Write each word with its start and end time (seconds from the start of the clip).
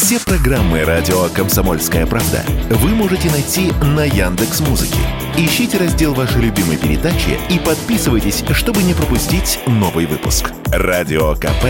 Все 0.00 0.20
программы 0.20 0.84
радио 0.84 1.28
Комсомольская 1.30 2.06
правда 2.06 2.44
вы 2.70 2.90
можете 2.90 3.28
найти 3.32 3.72
на 3.82 4.04
Яндекс 4.04 4.60
Музыке. 4.60 5.00
Ищите 5.36 5.76
раздел 5.76 6.14
вашей 6.14 6.40
любимой 6.40 6.76
передачи 6.76 7.36
и 7.50 7.58
подписывайтесь, 7.58 8.44
чтобы 8.52 8.84
не 8.84 8.94
пропустить 8.94 9.58
новый 9.66 10.06
выпуск. 10.06 10.52
Радио 10.66 11.34
КП 11.34 11.64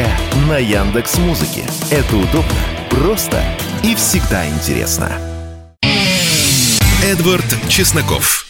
на 0.47 0.59
Яндекс 0.59 1.17
Музыке. 1.17 1.65
Это 1.91 2.17
удобно, 2.17 2.53
просто 2.91 3.43
и 3.83 3.95
всегда 3.95 4.47
интересно. 4.47 5.11
Эдвард 7.03 7.47
Чесноков. 7.71 8.45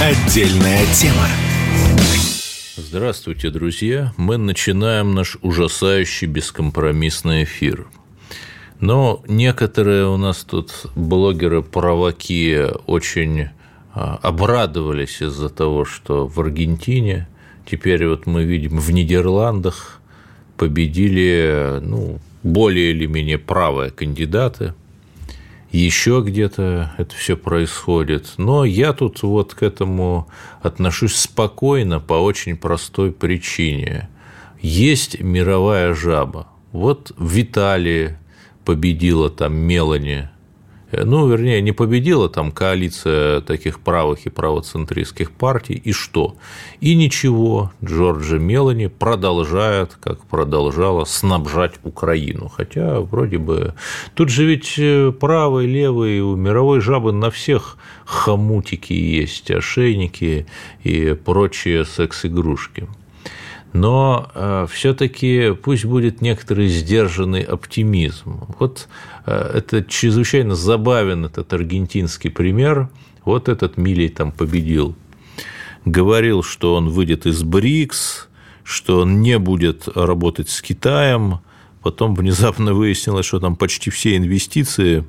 Отдельная 0.00 0.86
тема. 0.94 1.28
Здравствуйте, 2.78 3.50
друзья! 3.50 4.14
Мы 4.16 4.38
начинаем 4.38 5.14
наш 5.14 5.36
ужасающий 5.42 6.26
бескомпромиссный 6.26 7.44
эфир. 7.44 7.88
Но 8.82 9.22
некоторые 9.28 10.08
у 10.08 10.16
нас 10.16 10.42
тут 10.42 10.86
блогеры-праваки 10.96 12.66
очень 12.86 13.50
а, 13.94 14.18
обрадовались 14.20 15.22
из-за 15.22 15.50
того, 15.50 15.84
что 15.84 16.26
в 16.26 16.40
Аргентине, 16.40 17.28
теперь 17.64 18.08
вот 18.08 18.26
мы 18.26 18.42
видим 18.42 18.80
в 18.80 18.90
Нидерландах 18.90 20.00
победили 20.56 21.78
ну, 21.80 22.18
более 22.42 22.90
или 22.90 23.06
менее 23.06 23.38
правые 23.38 23.92
кандидаты, 23.92 24.74
еще 25.70 26.20
где-то 26.26 26.92
это 26.98 27.14
все 27.14 27.36
происходит. 27.36 28.34
Но 28.36 28.64
я 28.64 28.92
тут 28.94 29.22
вот 29.22 29.54
к 29.54 29.62
этому 29.62 30.26
отношусь 30.60 31.14
спокойно 31.14 32.00
по 32.00 32.14
очень 32.14 32.56
простой 32.56 33.12
причине. 33.12 34.08
Есть 34.60 35.20
мировая 35.20 35.94
жаба. 35.94 36.48
Вот 36.72 37.12
в 37.16 37.40
Италии 37.40 38.16
победила 38.64 39.30
там 39.30 39.54
Мелани. 39.54 40.28
Ну, 40.92 41.26
вернее, 41.26 41.62
не 41.62 41.72
победила 41.72 42.28
там 42.28 42.52
коалиция 42.52 43.40
таких 43.40 43.80
правых 43.80 44.26
и 44.26 44.30
правоцентристских 44.30 45.30
партий, 45.30 45.74
и 45.74 45.90
что? 45.92 46.36
И 46.80 46.94
ничего, 46.94 47.72
Джорджа 47.82 48.36
Мелани 48.36 48.88
продолжает, 48.88 49.96
как 50.00 50.26
продолжала, 50.26 51.06
снабжать 51.06 51.76
Украину, 51.82 52.48
хотя 52.48 53.00
вроде 53.00 53.38
бы... 53.38 53.74
Тут 54.14 54.28
же 54.28 54.44
ведь 54.44 54.74
э, 54.76 55.12
правый, 55.12 55.66
левый, 55.66 56.20
у 56.20 56.36
мировой 56.36 56.80
жабы 56.80 57.12
на 57.12 57.30
всех 57.30 57.78
хомутики 58.04 58.92
есть, 58.92 59.50
ошейники 59.50 60.46
и 60.84 61.14
прочие 61.14 61.86
секс-игрушки 61.86 62.86
но 63.72 64.30
э, 64.34 64.66
все-таки 64.70 65.52
пусть 65.52 65.84
будет 65.84 66.20
некоторый 66.20 66.68
сдержанный 66.68 67.42
оптимизм. 67.42 68.40
Вот 68.58 68.88
э, 69.26 69.50
это 69.54 69.82
чрезвычайно 69.82 70.54
забавен 70.54 71.24
этот 71.24 71.52
аргентинский 71.52 72.30
пример. 72.30 72.90
Вот 73.24 73.48
этот 73.48 73.76
Милей 73.76 74.08
там 74.08 74.32
победил. 74.32 74.94
Говорил, 75.84 76.42
что 76.42 76.74
он 76.74 76.90
выйдет 76.90 77.26
из 77.26 77.42
БРИКС, 77.42 78.28
что 78.62 79.00
он 79.00 79.20
не 79.20 79.38
будет 79.38 79.88
работать 79.94 80.50
с 80.50 80.60
Китаем. 80.60 81.40
Потом 81.82 82.14
внезапно 82.14 82.74
выяснилось, 82.74 83.26
что 83.26 83.40
там 83.40 83.56
почти 83.56 83.90
все 83.90 84.16
инвестиции 84.16 85.04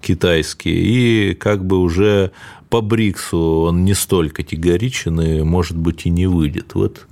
китайские, 0.00 0.74
и 0.74 1.34
как 1.34 1.64
бы 1.64 1.78
уже 1.78 2.32
по 2.68 2.80
БРИКСу 2.80 3.38
он 3.38 3.84
не 3.84 3.94
столь 3.94 4.30
категоричен 4.30 5.20
и, 5.20 5.42
может 5.42 5.76
быть, 5.76 6.04
и 6.04 6.10
не 6.10 6.26
выйдет. 6.26 6.74
Вот 6.74 7.06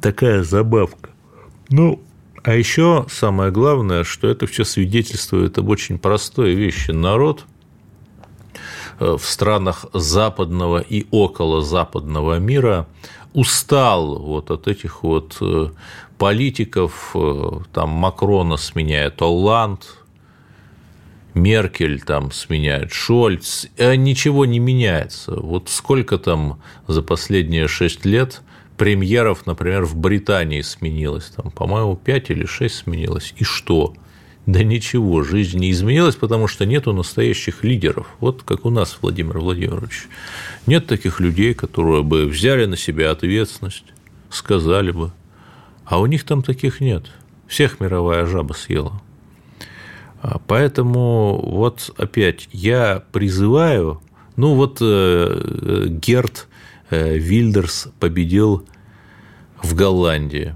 такая 0.00 0.42
забавка. 0.42 1.10
Ну, 1.68 2.02
а 2.42 2.54
еще 2.54 3.06
самое 3.08 3.50
главное, 3.50 4.04
что 4.04 4.26
это 4.28 4.46
все 4.46 4.64
свидетельствует 4.64 5.58
об 5.58 5.68
очень 5.68 5.98
простой 5.98 6.54
вещи. 6.54 6.90
Народ 6.90 7.44
э, 8.98 9.16
в 9.18 9.24
странах 9.24 9.86
западного 9.92 10.80
и 10.80 11.06
около 11.10 11.62
западного 11.62 12.38
мира 12.38 12.86
устал 13.34 14.18
вот 14.18 14.50
от 14.50 14.68
этих 14.68 15.02
вот 15.02 15.36
э, 15.40 15.68
политиков, 16.18 17.10
э, 17.14 17.50
там 17.72 17.90
Макрона 17.90 18.56
сменяет 18.56 19.20
Олланд, 19.20 19.96
Меркель 21.34 22.00
там 22.00 22.32
сменяет 22.32 22.90
Шольц, 22.90 23.66
ничего 23.78 24.46
не 24.46 24.58
меняется. 24.58 25.32
Вот 25.36 25.68
сколько 25.68 26.18
там 26.18 26.60
за 26.88 27.02
последние 27.02 27.68
шесть 27.68 28.04
лет 28.04 28.42
премьеров, 28.80 29.44
например, 29.44 29.84
в 29.84 29.94
Британии 29.94 30.62
сменилось, 30.62 31.26
там, 31.36 31.50
по-моему, 31.50 31.96
5 31.96 32.30
или 32.30 32.46
6 32.46 32.74
сменилось, 32.74 33.34
и 33.36 33.44
что? 33.44 33.92
Да 34.46 34.62
ничего, 34.62 35.22
жизнь 35.22 35.58
не 35.58 35.70
изменилась, 35.70 36.16
потому 36.16 36.48
что 36.48 36.64
нету 36.64 36.94
настоящих 36.94 37.62
лидеров. 37.62 38.06
Вот 38.20 38.42
как 38.42 38.64
у 38.64 38.70
нас, 38.70 38.96
Владимир 39.02 39.38
Владимирович. 39.38 40.08
Нет 40.66 40.86
таких 40.86 41.20
людей, 41.20 41.52
которые 41.52 42.02
бы 42.02 42.24
взяли 42.24 42.64
на 42.64 42.78
себя 42.78 43.10
ответственность, 43.10 43.84
сказали 44.30 44.92
бы. 44.92 45.12
А 45.84 46.00
у 46.00 46.06
них 46.06 46.24
там 46.24 46.42
таких 46.42 46.80
нет. 46.80 47.04
Всех 47.48 47.80
мировая 47.80 48.24
жаба 48.24 48.54
съела. 48.54 49.02
А 50.22 50.38
поэтому 50.38 51.38
вот 51.44 51.90
опять 51.98 52.48
я 52.50 53.04
призываю, 53.12 54.00
ну 54.36 54.54
вот 54.54 54.78
э, 54.80 54.86
э, 54.86 55.86
Герт 55.88 56.46
Э, 56.48 56.49
Вильдерс 56.90 57.88
победил 57.98 58.66
в 59.62 59.74
Голландии. 59.74 60.54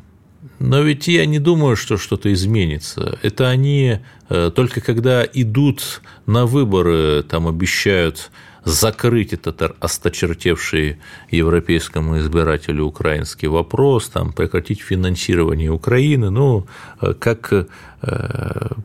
Но 0.59 0.81
ведь 0.81 1.09
я 1.09 1.27
не 1.27 1.39
думаю, 1.39 1.77
что 1.77 1.97
что-то 1.97 2.33
изменится. 2.33 3.19
Это 3.23 3.49
они 3.49 3.99
э, 4.29 4.51
только 4.55 4.81
когда 4.81 5.25
идут 5.25 6.01
на 6.27 6.47
выборы, 6.47 7.23
там 7.23 7.49
обещают 7.49 8.31
закрыть 8.65 9.33
этот 9.33 9.63
осточертевший 9.81 10.97
европейскому 11.31 12.19
избирателю 12.19 12.85
украинский 12.85 13.49
вопрос, 13.49 14.09
там, 14.09 14.33
прекратить 14.33 14.81
финансирование 14.81 15.71
Украины. 15.71 16.31
Ну, 16.31 16.67
э, 17.01 17.15
как 17.15 17.53
э, 17.53 17.67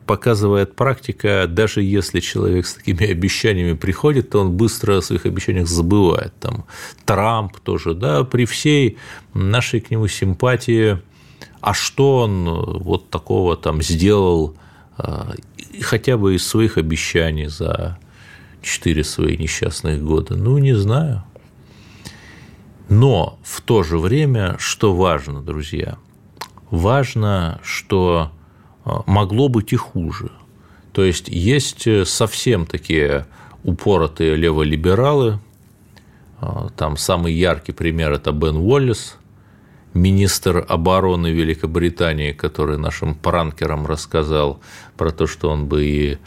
показывает 0.06 0.76
практика, 0.76 1.46
даже 1.48 1.82
если 1.82 2.20
человек 2.20 2.66
с 2.66 2.74
такими 2.74 3.10
обещаниями 3.10 3.74
приходит, 3.74 4.30
то 4.30 4.40
он 4.40 4.52
быстро 4.52 4.98
о 4.98 5.02
своих 5.02 5.26
обещаниях 5.26 5.66
забывает. 5.66 6.32
Там, 6.40 6.64
Трамп 7.06 7.58
тоже, 7.60 7.94
да, 7.94 8.24
при 8.24 8.44
всей 8.44 8.98
нашей 9.34 9.80
к 9.80 9.90
нему 9.90 10.08
симпатии, 10.08 10.98
а 11.60 11.74
что 11.74 12.18
он 12.18 12.44
вот 12.80 13.10
такого 13.10 13.56
там 13.56 13.82
сделал 13.82 14.56
э, 14.98 15.34
хотя 15.80 16.18
бы 16.18 16.34
из 16.34 16.46
своих 16.46 16.76
обещаний 16.76 17.46
за 17.46 17.98
четыре 18.62 19.04
свои 19.04 19.36
несчастных 19.36 20.02
года? 20.02 20.36
Ну, 20.36 20.58
не 20.58 20.74
знаю. 20.74 21.24
Но 22.88 23.38
в 23.42 23.60
то 23.60 23.82
же 23.82 23.98
время, 23.98 24.56
что 24.58 24.94
важно, 24.94 25.42
друзья, 25.42 25.96
важно, 26.70 27.60
что 27.62 28.32
а, 28.84 29.02
могло 29.06 29.48
быть 29.48 29.72
и 29.72 29.76
хуже. 29.76 30.30
То 30.92 31.04
есть 31.04 31.28
есть 31.28 31.86
э, 31.86 32.04
совсем 32.04 32.66
такие 32.66 33.26
упоротые 33.62 34.34
леволибералы, 34.34 35.38
а, 36.40 36.68
там 36.76 36.96
самый 36.96 37.32
яркий 37.32 37.72
пример– 37.72 38.12
это 38.12 38.32
Бен 38.32 38.56
Уоллес, 38.56 39.18
министр 39.94 40.64
обороны 40.68 41.28
Великобритании, 41.28 42.32
который 42.32 42.78
нашим 42.78 43.14
пранкерам 43.14 43.86
рассказал 43.86 44.60
про 44.96 45.10
то, 45.10 45.26
что 45.26 45.50
он 45.50 45.66
бы 45.66 45.84
и 45.84 46.18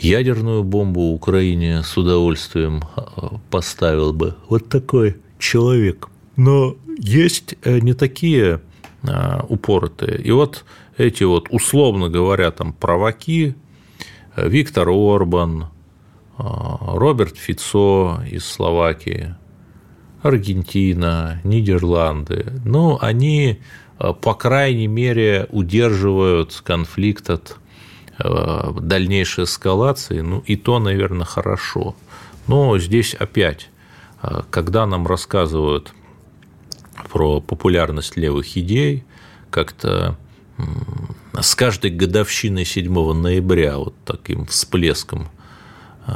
ядерную 0.00 0.64
бомбу 0.64 1.12
Украине 1.12 1.82
с 1.82 1.96
удовольствием 1.96 2.82
а, 2.96 3.38
поставил 3.50 4.12
бы. 4.12 4.34
Вот 4.48 4.68
такой 4.68 5.16
человек. 5.38 6.08
Но 6.36 6.76
есть 6.98 7.54
э, 7.62 7.80
не 7.80 7.94
такие 7.94 8.60
а, 9.02 9.44
упоротые. 9.48 10.20
И 10.20 10.30
вот 10.30 10.64
эти 10.96 11.24
вот, 11.24 11.48
условно 11.50 12.08
говоря, 12.08 12.50
там 12.50 12.72
праваки, 12.72 13.54
э, 14.36 14.48
Виктор 14.48 14.88
Орбан, 14.88 15.66
Роберт 16.38 17.36
Фицо 17.36 18.22
из 18.26 18.46
Словакии, 18.46 19.34
Аргентина, 20.22 21.38
Нидерланды, 21.44 22.46
ну, 22.64 22.96
они, 22.98 23.60
по 23.98 24.32
крайней 24.32 24.86
мере, 24.86 25.46
удерживают 25.50 26.62
конфликт 26.64 27.28
от 27.28 27.58
Э, 27.58 27.69
дальнейшей 28.80 29.44
эскалации, 29.44 30.20
ну 30.20 30.42
и 30.46 30.56
то, 30.56 30.78
наверное, 30.78 31.24
хорошо. 31.24 31.94
Но 32.46 32.78
здесь 32.78 33.14
опять, 33.14 33.70
э, 34.22 34.42
когда 34.50 34.86
нам 34.86 35.06
рассказывают 35.06 35.92
про 37.10 37.40
популярность 37.40 38.16
левых 38.16 38.56
идей, 38.56 39.04
как-то 39.50 40.16
с 41.40 41.54
каждой 41.54 41.90
годовщиной 41.90 42.64
7 42.64 43.12
ноября 43.14 43.78
вот 43.78 43.94
таким 44.04 44.46
всплеском 44.46 45.28
э, 46.06 46.12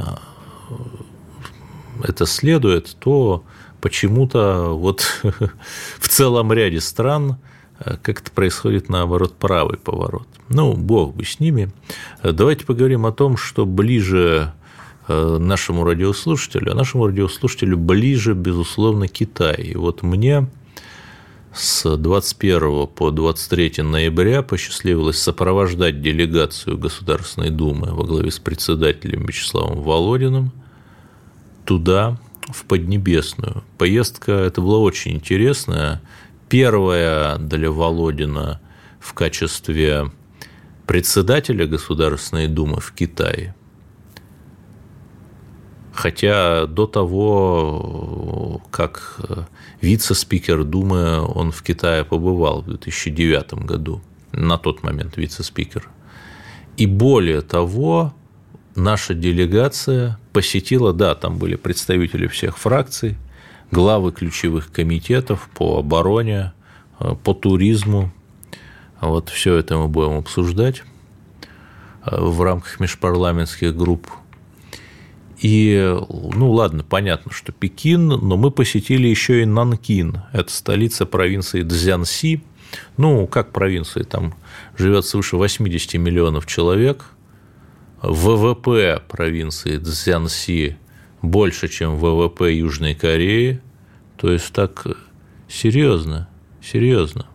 это 2.02 2.26
следует, 2.26 2.96
то 2.98 3.44
почему-то 3.80 4.70
вот 4.70 5.22
в 5.98 6.08
целом 6.08 6.52
ряде 6.52 6.80
стран 6.80 7.36
как-то 7.78 8.30
происходит 8.30 8.88
наоборот 8.88 9.34
правый 9.36 9.78
поворот. 9.78 10.26
Ну, 10.48 10.74
бог 10.74 11.14
бы 11.14 11.24
с 11.24 11.40
ними. 11.40 11.70
Давайте 12.22 12.64
поговорим 12.64 13.06
о 13.06 13.12
том, 13.12 13.36
что 13.36 13.66
ближе 13.66 14.52
нашему 15.08 15.84
радиослушателю, 15.84 16.72
а 16.72 16.74
нашему 16.74 17.06
радиослушателю 17.06 17.76
ближе, 17.76 18.34
безусловно, 18.34 19.08
Китай. 19.08 19.56
И 19.56 19.76
вот 19.76 20.02
мне 20.02 20.48
с 21.52 21.96
21 21.96 22.86
по 22.88 23.10
23 23.10 23.82
ноября 23.82 24.42
посчастливилось 24.42 25.20
сопровождать 25.20 26.00
делегацию 26.00 26.78
Государственной 26.78 27.50
Думы 27.50 27.94
во 27.94 28.04
главе 28.04 28.30
с 28.30 28.38
председателем 28.38 29.26
Вячеславом 29.26 29.82
Володиным 29.82 30.52
туда, 31.64 32.18
в 32.48 32.64
Поднебесную. 32.64 33.64
Поездка 33.78 34.32
это 34.32 34.60
была 34.60 34.78
очень 34.78 35.12
интересная. 35.12 36.02
Первая 36.48 37.36
для 37.38 37.70
Володина 37.70 38.60
в 39.00 39.14
качестве 39.14 40.10
председателя 40.86 41.66
Государственной 41.66 42.48
Думы 42.48 42.80
в 42.80 42.92
Китае. 42.92 43.54
Хотя 45.92 46.66
до 46.66 46.86
того, 46.86 48.60
как 48.70 49.20
вице-спикер 49.80 50.64
Думы, 50.64 51.20
он 51.20 51.52
в 51.52 51.62
Китае 51.62 52.04
побывал 52.04 52.62
в 52.62 52.66
2009 52.66 53.54
году, 53.64 54.02
на 54.32 54.58
тот 54.58 54.82
момент 54.82 55.16
вице-спикер. 55.16 55.88
И 56.76 56.86
более 56.86 57.40
того, 57.40 58.12
наша 58.74 59.14
делегация 59.14 60.18
посетила, 60.32 60.92
да, 60.92 61.14
там 61.14 61.38
были 61.38 61.54
представители 61.54 62.26
всех 62.26 62.58
фракций, 62.58 63.16
главы 63.70 64.12
ключевых 64.12 64.70
комитетов 64.70 65.48
по 65.54 65.78
обороне, 65.78 66.52
э, 67.00 67.14
по 67.22 67.34
туризму. 67.34 68.12
Вот 69.00 69.28
все 69.28 69.56
это 69.56 69.76
мы 69.76 69.88
будем 69.88 70.18
обсуждать 70.18 70.82
э, 72.04 72.16
в 72.20 72.42
рамках 72.42 72.80
межпарламентских 72.80 73.76
групп. 73.76 74.08
И, 75.38 75.94
ну 76.08 76.52
ладно, 76.52 76.84
понятно, 76.84 77.32
что 77.32 77.52
Пекин, 77.52 78.06
но 78.06 78.36
мы 78.36 78.50
посетили 78.50 79.08
еще 79.08 79.42
и 79.42 79.44
Нанкин, 79.46 80.22
это 80.32 80.50
столица 80.50 81.04
провинции 81.06 81.62
Цзянси. 81.62 82.42
Ну, 82.96 83.26
как 83.26 83.52
провинции, 83.52 84.02
там 84.02 84.34
живет 84.76 85.04
свыше 85.04 85.36
80 85.36 85.94
миллионов 85.94 86.46
человек, 86.46 87.04
ВВП 88.02 89.02
провинции 89.06 89.78
Цзянси 89.78 90.78
больше, 91.30 91.68
чем 91.68 91.96
ВВП 91.96 92.52
Южной 92.52 92.94
Кореи. 92.94 93.60
То 94.16 94.30
есть 94.32 94.52
так 94.52 94.86
серьезно, 95.48 96.28
серьезно. 96.62 97.26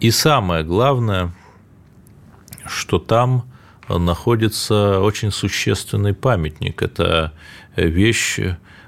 И 0.00 0.10
самое 0.10 0.62
главное, 0.62 1.34
что 2.66 2.98
там 2.98 3.50
находится 3.88 5.00
очень 5.00 5.30
существенный 5.30 6.14
памятник. 6.14 6.82
Это 6.82 7.32
вещь 7.76 8.38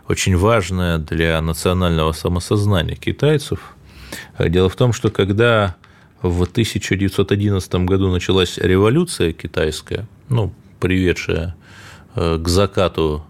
очень 0.08 0.36
важная 0.36 0.98
для 0.98 1.40
национального 1.40 2.12
самосознания 2.12 2.96
китайцев. 2.96 3.74
Дело 4.38 4.68
в 4.68 4.76
том, 4.76 4.92
что 4.92 5.10
когда 5.10 5.76
в 6.22 6.42
1911 6.42 7.74
году 7.86 8.10
началась 8.12 8.58
революция 8.58 9.32
китайская, 9.32 10.06
ну, 10.28 10.52
приведшая 10.80 11.56
э, 11.56 11.59
к 12.14 12.48
закату 12.48 13.24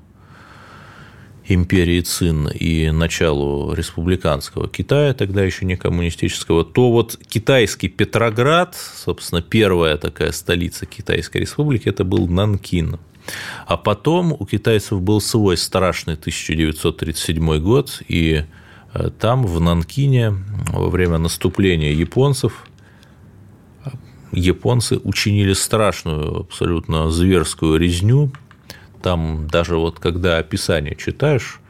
империи 1.54 2.00
Цин 2.00 2.48
и 2.48 2.90
началу 2.90 3.72
республиканского 3.74 4.68
Китая, 4.68 5.14
тогда 5.14 5.42
еще 5.42 5.64
не 5.64 5.76
коммунистического, 5.76 6.64
то 6.64 6.90
вот 6.90 7.18
китайский 7.28 7.88
Петроград, 7.88 8.76
собственно, 8.76 9.42
первая 9.42 9.96
такая 9.96 10.32
столица 10.32 10.86
Китайской 10.86 11.38
республики, 11.38 11.88
это 11.88 12.04
был 12.04 12.28
Нанкин. 12.28 12.98
А 13.66 13.76
потом 13.76 14.34
у 14.38 14.46
китайцев 14.46 15.00
был 15.00 15.20
свой 15.20 15.56
страшный 15.56 16.14
1937 16.14 17.58
год, 17.58 18.02
и 18.08 18.44
э, 18.94 19.10
там, 19.18 19.44
в 19.46 19.60
Нанкине, 19.60 20.34
во 20.68 20.88
время 20.88 21.18
наступления 21.18 21.92
японцев, 21.92 22.66
японцы 24.32 24.98
учинили 25.02 25.52
страшную, 25.52 26.40
абсолютно 26.40 27.10
зверскую 27.10 27.78
резню. 27.78 28.32
Там 29.02 29.48
даже 29.48 29.76
вот 29.76 29.98
когда 29.98 30.38
описание 30.38 30.94
читаешь, 30.96 31.60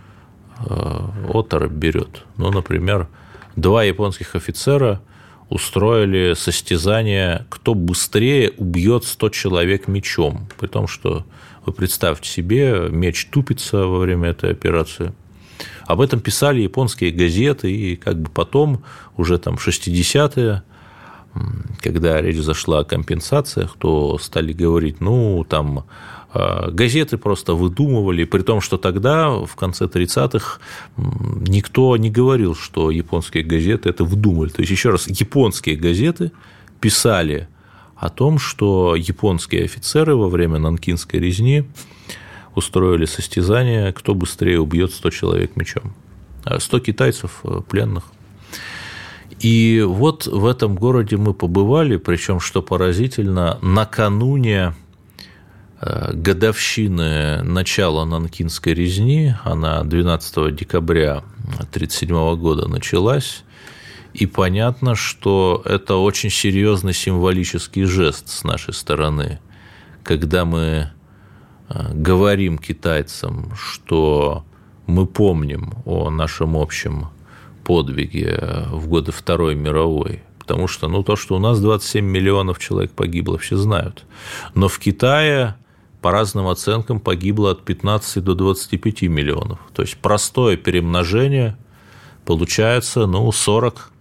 э, 0.67 0.99
оторопь 1.32 1.73
берет. 1.73 2.25
Ну, 2.37 2.50
например, 2.50 3.09
два 3.56 3.85
японских 3.85 4.35
офицера 4.35 5.00
устроили 5.49 6.35
состязание, 6.35 7.47
кто 7.49 7.75
быстрее 7.75 8.53
убьет 8.56 9.05
100 9.05 9.29
человек 9.31 9.88
мечом. 9.88 10.49
При 10.59 10.69
том, 10.69 10.87
что 10.87 11.25
вы 11.67 11.73
представьте 11.73 12.29
себе, 12.29 12.88
меч 12.88 13.27
тупится 13.31 13.87
во 13.87 13.99
время 13.99 14.31
этой 14.31 14.53
операции. 14.53 15.12
Об 15.87 16.00
этом 16.00 16.21
писали 16.21 16.61
японские 16.61 17.11
газеты, 17.11 17.71
и 17.71 17.97
как 17.97 18.21
бы 18.21 18.31
потом, 18.31 18.85
уже 19.17 19.38
там 19.38 19.56
60-е, 19.56 20.62
когда 21.81 22.21
речь 22.21 22.38
зашла 22.38 22.81
о 22.81 22.85
компенсациях, 22.85 23.77
то 23.79 24.19
стали 24.19 24.53
говорить, 24.53 25.00
ну, 25.00 25.44
там 25.49 25.85
газеты 26.32 27.19
просто 27.19 27.55
выдумывали, 27.55 28.25
при 28.25 28.43
том, 28.43 28.61
что 28.61 28.77
тогда, 28.77 29.31
в 29.31 29.56
конце 29.56 29.87
30-х, 29.87 30.61
никто 30.97 31.97
не 31.97 32.11
говорил, 32.11 32.55
что 32.55 32.91
японские 32.91 33.43
газеты 33.43 33.88
это 33.88 34.05
выдумали. 34.05 34.50
То 34.50 34.62
есть, 34.62 34.71
еще 34.71 34.91
раз, 34.91 35.09
японские 35.09 35.77
газеты 35.77 36.32
писали 36.81 37.49
о 37.97 38.11
том, 38.11 38.38
что 38.38 38.94
японские 38.97 39.65
офицеры 39.65 40.15
во 40.15 40.29
время 40.29 40.59
нанкинской 40.59 41.21
резни 41.21 41.65
устроили 42.55 43.05
состязание, 43.05 43.93
кто 43.93 44.15
быстрее 44.15 44.61
убьет 44.61 44.93
100 44.93 45.11
человек 45.11 45.56
мечом. 45.56 45.94
100 46.59 46.77
а 46.77 46.81
китайцев 46.81 47.41
э, 47.44 47.61
пленных 47.69 48.05
и 49.41 49.82
вот 49.87 50.27
в 50.27 50.47
этом 50.47 50.77
городе 50.77 51.17
мы 51.17 51.32
побывали, 51.32 51.97
причем, 51.97 52.41
что 52.41 52.62
поразительно, 52.62 53.59
накануне 53.62 54.59
э, 54.69 54.73
годовщины 55.81 57.43
начала 57.43 58.05
Нанкинской 58.05 58.75
резни, 58.75 59.35
она 59.44 59.82
12 59.82 60.55
декабря 60.55 61.23
1937 61.44 62.37
года 62.37 62.69
началась, 62.69 63.44
и 64.12 64.27
понятно, 64.27 64.94
что 64.94 65.62
это 65.65 65.97
очень 65.97 66.31
серьезный 66.31 66.93
символический 66.93 67.85
жест 67.85 68.29
с 68.29 68.44
нашей 68.44 68.75
стороны, 68.75 69.41
когда 70.03 70.44
мы 70.44 70.91
э, 71.69 71.93
говорим 71.94 72.58
китайцам, 72.58 73.53
что 73.55 74.44
мы 74.87 75.06
помним 75.06 75.75
о 75.84 76.10
нашем 76.10 76.56
общем 76.56 77.08
подвиги 77.65 78.27
э, 78.29 78.65
в 78.70 78.89
годы 78.89 79.13
Второй 79.13 79.55
мировой. 79.55 80.22
Потому 80.39 80.67
что, 80.67 80.89
ну, 80.89 81.05
то, 81.05 81.15
что 81.15 81.37
у 81.37 81.39
нас 81.39 81.60
27 81.60 82.05
миллионов 82.05 82.58
человек 82.58 82.91
погибло, 82.91 83.39
все 83.39 83.56
знают. 83.56 84.05
Но 84.55 84.67
в 84.67 84.81
Китае, 84.81 85.55
по 86.00 86.12
разным 86.12 86.48
оценкам, 86.48 86.98
погибло 86.98 87.50
от 87.50 87.64
15 87.64 88.24
до 88.24 88.34
25 88.34 89.02
миллионов. 89.02 89.58
То 89.74 89.82
есть, 89.82 89.96
простое 89.98 90.56
перемножение 90.56 91.56
получается, 92.24 93.06
ну, 93.06 93.30
40, 93.30 93.92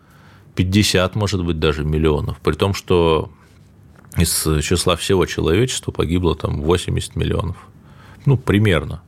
50, 0.56 1.16
может 1.16 1.44
быть, 1.44 1.60
даже 1.60 1.84
миллионов. 1.84 2.40
При 2.40 2.54
том, 2.54 2.74
что 2.74 3.32
из 4.18 4.44
числа 4.64 4.96
всего 4.96 5.26
человечества 5.26 5.92
погибло 5.92 6.36
там 6.36 6.62
80 6.62 7.16
миллионов. 7.16 7.58
Ну, 8.26 8.38
примерно. 8.38 9.02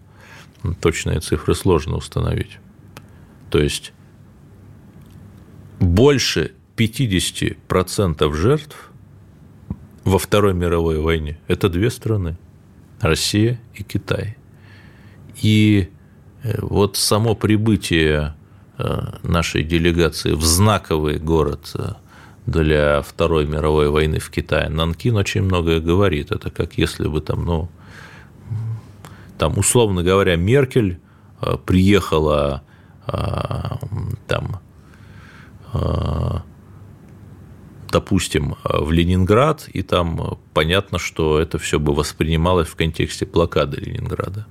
Точные 0.81 1.19
цифры 1.21 1.55
сложно 1.55 1.95
установить. 1.95 2.59
То 3.49 3.59
есть 3.59 3.93
больше 5.79 6.53
50% 6.77 8.33
жертв 8.35 8.91
во 10.03 10.19
Второй 10.19 10.53
мировой 10.53 10.99
войне– 10.99 11.39
это 11.47 11.67
две 11.69 11.89
страны– 11.89 12.37
Россия 13.01 13.59
и 13.73 13.83
Китай. 13.83 14.37
И 15.41 15.89
э, 16.43 16.59
вот 16.61 16.97
само 16.97 17.35
прибытие 17.35 18.35
э, 18.77 19.01
нашей 19.23 19.63
делегации 19.63 20.33
в 20.33 20.43
знаковый 20.43 21.17
город 21.17 21.71
э, 21.75 21.93
для 22.45 23.01
Второй 23.01 23.45
мировой 23.45 23.89
войны 23.89 24.19
в 24.19 24.29
Китае, 24.29 24.69
Нанкин 24.69 25.15
очень 25.15 25.43
многое 25.43 25.79
говорит. 25.79 26.31
Это 26.31 26.49
как 26.49 26.77
если 26.77 27.07
бы 27.07 27.21
там, 27.21 27.45
ну, 27.45 27.69
там, 29.37 29.57
условно 29.57 30.03
говоря, 30.03 30.35
Меркель 30.35 30.99
приехала 31.65 32.61
там 34.27 34.59
допустим, 37.91 38.55
в 38.63 38.91
Ленинград, 38.91 39.67
и 39.71 39.83
там 39.83 40.39
понятно, 40.53 40.97
что 40.97 41.39
это 41.39 41.59
все 41.59 41.79
бы 41.79 41.93
воспринималось 41.93 42.67
в 42.67 42.75
контексте 42.75 43.25
блокады 43.25 43.77
Ленинграда. 43.77 44.47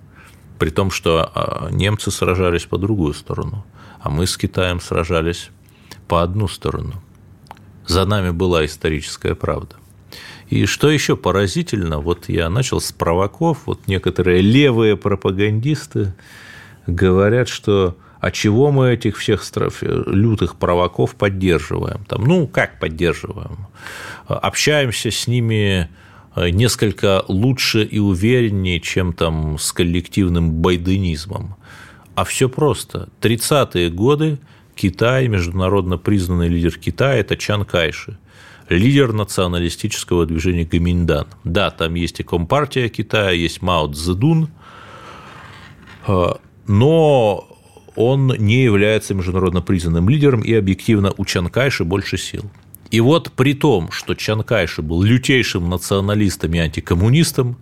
При 0.59 0.71
том, 0.71 0.91
что 0.91 1.31
а, 1.35 1.69
немцы 1.71 2.11
сражались 2.11 2.67
по 2.67 2.77
другую 2.77 3.15
сторону, 3.15 3.65
а 4.01 4.11
мы 4.11 4.27
с 4.27 4.37
Китаем 4.37 4.81
сражались 4.81 5.51
по 6.07 6.23
одну 6.23 6.49
сторону. 6.49 7.03
За 7.87 8.05
нами 8.05 8.31
была 8.31 8.65
историческая 8.67 9.35
правда. 9.35 9.77
И 10.49 10.67
что 10.67 10.91
еще 10.91 11.17
поразительно, 11.17 12.01
вот 12.01 12.29
я 12.29 12.51
начал 12.51 12.81
с 12.81 12.93
провоков, 12.93 13.63
вот 13.67 13.87
некоторые 13.87 14.43
левые 14.43 14.97
пропагандисты 14.97 16.13
говорят, 16.87 17.49
что 17.49 17.97
а 18.21 18.31
чего 18.31 18.71
мы 18.71 18.93
этих 18.93 19.17
всех 19.17 19.43
лютых 19.81 20.57
провоков 20.57 21.15
поддерживаем? 21.15 22.05
Там, 22.05 22.25
ну, 22.25 22.47
как 22.47 22.79
поддерживаем? 22.79 23.67
Общаемся 24.27 25.11
с 25.11 25.27
ними 25.27 25.89
э, 26.37 26.51
несколько 26.51 27.25
лучше 27.29 27.83
и 27.83 27.99
увереннее, 27.99 28.81
чем 28.81 29.15
там 29.15 29.59
с 29.59 29.73
коллективным 29.73 30.53
байденизмом. 30.53 31.57
А 32.15 32.25
все 32.25 32.49
просто. 32.49 33.09
30-е 33.23 33.91
годы 33.91 34.39
Китай, 34.75 35.29
международно 35.29 35.97
признанный 35.97 36.49
лидер 36.49 36.79
Китая, 36.79 37.17
это 37.17 37.37
Чан 37.37 37.65
Кайши 37.65 38.19
лидер 38.71 39.13
националистического 39.13 40.27
движения 40.27 40.65
Гаминьдан. 40.65 41.27
Да, 41.43 41.71
там 41.71 41.95
есть 41.95 42.21
и 42.21 42.23
Компартия 42.23 42.89
Китая, 42.89 43.31
есть 43.31 43.63
Мао 43.63 43.89
Цзэдун, 43.89 44.49
э, 46.07 46.29
но 46.69 47.49
он 47.97 48.29
не 48.39 48.63
является 48.63 49.15
международно 49.15 49.63
признанным 49.63 50.09
лидером, 50.09 50.41
и 50.41 50.53
объективно 50.55 51.13
у 51.17 51.25
Чан 51.25 51.49
Кайши 51.49 51.85
больше 51.85 52.17
сил. 52.17 52.51
И 52.91 53.01
вот 53.01 53.33
при 53.33 53.55
том, 53.55 53.91
что 53.93 54.15
Чан 54.15 54.43
Кайши 54.43 54.83
был 54.83 55.03
лютейшим 55.03 55.69
националистом 55.69 56.53
и 56.55 56.59
антикоммунистом, 56.59 57.57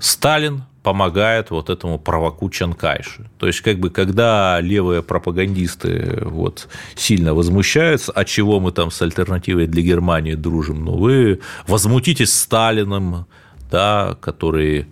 Сталин 0.00 0.62
помогает 0.82 1.50
вот 1.50 1.68
этому 1.70 1.98
провоку 1.98 2.48
Чан 2.48 2.72
Кайши. 2.72 3.28
То 3.38 3.46
есть, 3.46 3.60
как 3.60 3.78
бы, 3.78 3.90
когда 3.90 4.60
левые 4.60 5.02
пропагандисты 5.02 6.20
вот, 6.22 6.68
сильно 6.94 7.34
возмущаются, 7.34 8.12
от 8.12 8.26
чего 8.28 8.60
мы 8.60 8.72
там 8.72 8.90
с 8.90 9.02
альтернативой 9.02 9.66
для 9.66 9.82
Германии 9.82 10.34
дружим, 10.34 10.84
ну, 10.84 10.96
вы 10.96 11.40
возмутитесь 11.66 12.32
Сталином, 12.32 13.26
да, 13.70 14.16
который 14.20 14.86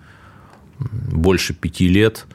больше 0.79 1.55
пяти 1.55 1.89
лет 1.89 2.27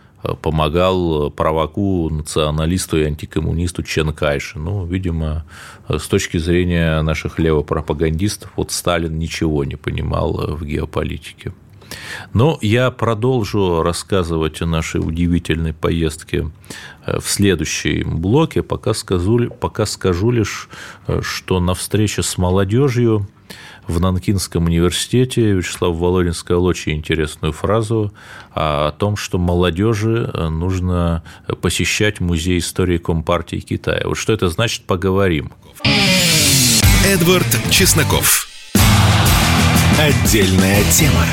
помогал 0.42 1.32
провоку 1.32 2.10
националисту 2.10 2.98
и 2.98 3.04
антикоммунисту 3.04 3.84
Чен 3.84 4.14
Кайши. 4.14 4.60
Ну, 4.60 4.86
видимо, 4.86 5.46
с 5.88 6.08
точки 6.08 6.38
зрения 6.38 7.02
наших 7.02 7.40
левопропагандистов, 7.40 8.52
вот 8.56 8.72
Сталин 8.72 9.18
ничего 9.18 9.64
не 9.64 9.76
понимал 9.76 10.56
в 10.56 10.66
геополитике. 10.66 11.54
Но 12.34 12.58
я 12.62 12.92
продолжу 12.92 13.82
рассказывать 13.84 14.62
о 14.62 14.66
нашей 14.66 15.00
удивительной 15.00 15.74
поездке 15.74 16.52
в 17.06 17.24
следующем 17.24 18.20
блоке, 18.20 18.64
пока 18.64 18.94
скажу, 18.94 19.50
пока 19.50 19.86
скажу 19.86 20.32
лишь, 20.32 20.70
что 21.22 21.60
на 21.60 21.74
встрече 21.74 22.24
с 22.24 22.38
молодежью 22.38 23.28
в 23.88 24.00
Нанкинском 24.00 24.66
университете 24.66 25.54
Вячеслав 25.54 25.96
Володин 25.96 26.34
сказал 26.34 26.66
очень 26.66 26.94
интересную 26.94 27.52
фразу 27.52 28.14
о 28.54 28.92
том, 28.92 29.18
что 29.18 29.38
молодежи 29.38 30.32
нужно 30.50 31.24
посещать 31.62 32.22
музей 32.22 32.60
истории 32.60 32.98
Компартии 32.98 33.58
Китая. 33.58 34.04
Вот 34.06 34.18
что 34.18 34.34
это 34.34 34.48
значит, 34.48 34.86
поговорим. 34.86 35.52
Эдвард 37.06 37.48
Чесноков. 37.72 38.48
Отдельная 40.00 40.84
тема. 40.92 41.26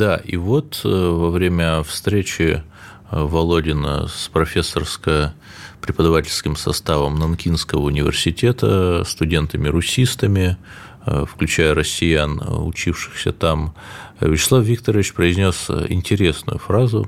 Да, 0.00 0.16
и 0.16 0.38
вот 0.38 0.80
э, 0.82 0.88
во 0.88 1.28
время 1.28 1.82
встречи 1.82 2.62
э, 2.62 2.62
Володина 3.10 4.08
с 4.08 4.28
профессорско 4.28 5.34
преподавательским 5.82 6.56
составом 6.56 7.18
Нанкинского 7.18 7.80
университета, 7.80 9.04
студентами-русистами, 9.04 10.56
э, 11.04 11.26
включая 11.30 11.74
россиян, 11.74 12.40
учившихся 12.40 13.32
там, 13.32 13.74
Вячеслав 14.20 14.64
Викторович 14.64 15.12
произнес 15.12 15.68
интересную 15.68 16.58
фразу. 16.58 17.06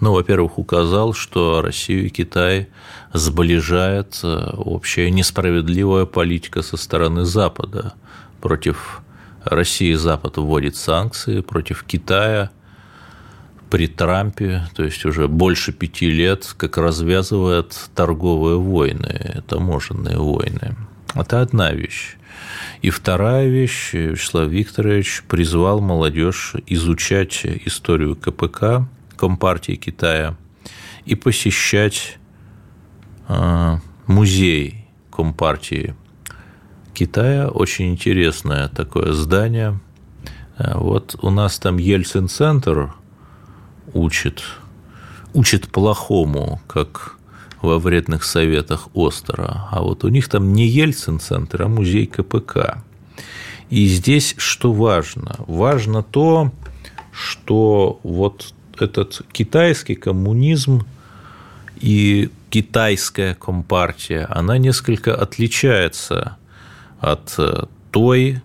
Ну, 0.00 0.14
во-первых, 0.14 0.58
указал, 0.58 1.12
что 1.12 1.60
Россию 1.60 2.06
и 2.06 2.08
Китай 2.08 2.68
сближает 3.12 4.18
общая 4.24 5.10
несправедливая 5.10 6.06
политика 6.06 6.62
со 6.62 6.78
стороны 6.78 7.26
Запада 7.26 7.92
против 8.40 9.02
Россия 9.44 9.92
и 9.92 9.96
Запад 9.96 10.36
вводит 10.36 10.76
санкции 10.76 11.40
против 11.40 11.84
Китая 11.84 12.50
при 13.70 13.86
Трампе, 13.86 14.64
то 14.74 14.82
есть 14.82 15.04
уже 15.04 15.28
больше 15.28 15.72
пяти 15.72 16.10
лет, 16.10 16.54
как 16.56 16.76
развязывает 16.76 17.76
торговые 17.94 18.58
войны, 18.58 19.42
таможенные 19.46 20.18
войны. 20.18 20.76
Это 21.14 21.40
одна 21.40 21.72
вещь. 21.72 22.16
И 22.82 22.90
вторая 22.90 23.48
вещь, 23.48 23.92
Вячеслав 23.92 24.48
Викторович 24.48 25.24
призвал 25.28 25.80
молодежь 25.80 26.54
изучать 26.66 27.44
историю 27.44 28.16
КПК, 28.16 28.88
Компартии 29.16 29.72
Китая, 29.72 30.36
и 31.04 31.14
посещать 31.14 32.18
а, 33.28 33.80
музей 34.06 34.86
Компартии 35.10 35.94
Китая. 37.00 37.48
Очень 37.48 37.92
интересное 37.92 38.68
такое 38.68 39.14
здание. 39.14 39.80
Э, 40.58 40.74
вот 40.74 41.16
у 41.22 41.30
нас 41.30 41.58
там 41.58 41.78
Ельцин-центр 41.78 42.92
учит, 43.94 44.42
учит 45.32 45.68
плохому, 45.68 46.60
как 46.66 47.16
во 47.62 47.78
вредных 47.78 48.22
советах 48.22 48.88
Остера. 48.94 49.66
А 49.70 49.80
вот 49.80 50.04
у 50.04 50.08
них 50.08 50.28
там 50.28 50.52
не 50.52 50.66
Ельцин-центр, 50.66 51.62
а 51.62 51.68
музей 51.68 52.04
КПК. 52.04 52.84
И 53.70 53.86
здесь 53.86 54.34
что 54.36 54.70
важно? 54.70 55.36
Важно 55.46 56.02
то, 56.02 56.52
что 57.12 57.98
вот 58.02 58.52
этот 58.78 59.22
китайский 59.32 59.94
коммунизм 59.94 60.84
и 61.80 62.28
китайская 62.50 63.34
компартия, 63.34 64.28
она 64.30 64.58
несколько 64.58 65.14
отличается 65.14 66.36
от 67.00 67.34
э, 67.38 67.64
той, 67.90 68.40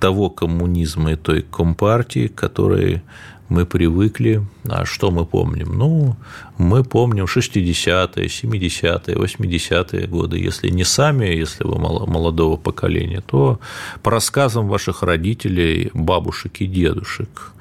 того 0.00 0.30
коммунизма 0.30 1.12
и 1.12 1.16
той 1.16 1.42
компартии, 1.42 2.26
к 2.26 2.34
которой 2.34 3.02
мы 3.48 3.66
привыкли. 3.66 4.44
А 4.68 4.84
что 4.84 5.10
мы 5.10 5.26
помним? 5.26 5.78
Ну, 5.78 6.16
мы 6.58 6.82
помним 6.82 7.24
60-е, 7.24 8.26
70-е, 8.26 9.16
80-е 9.16 10.06
годы. 10.06 10.38
Если 10.38 10.70
не 10.70 10.84
сами, 10.84 11.26
если 11.26 11.64
вы 11.64 11.78
молодого 11.78 12.56
поколения, 12.56 13.20
то 13.20 13.60
по 14.02 14.10
рассказам 14.10 14.68
ваших 14.68 15.02
родителей, 15.02 15.90
бабушек 15.94 16.60
и 16.60 16.66
дедушек. 16.66 17.52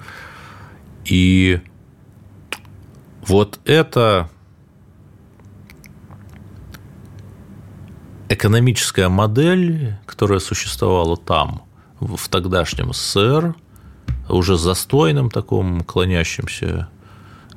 И 1.06 1.60
вот 3.28 3.60
это 3.66 4.30
экономическая 8.34 9.10
модель, 9.10 9.96
которая 10.06 10.40
существовала 10.40 11.18
там, 11.18 11.64
в 12.00 12.30
тогдашнем 12.30 12.94
СССР, 12.94 13.56
уже 14.30 14.58
застойным 14.58 15.30
таком, 15.30 15.82
клонящимся 15.82 16.88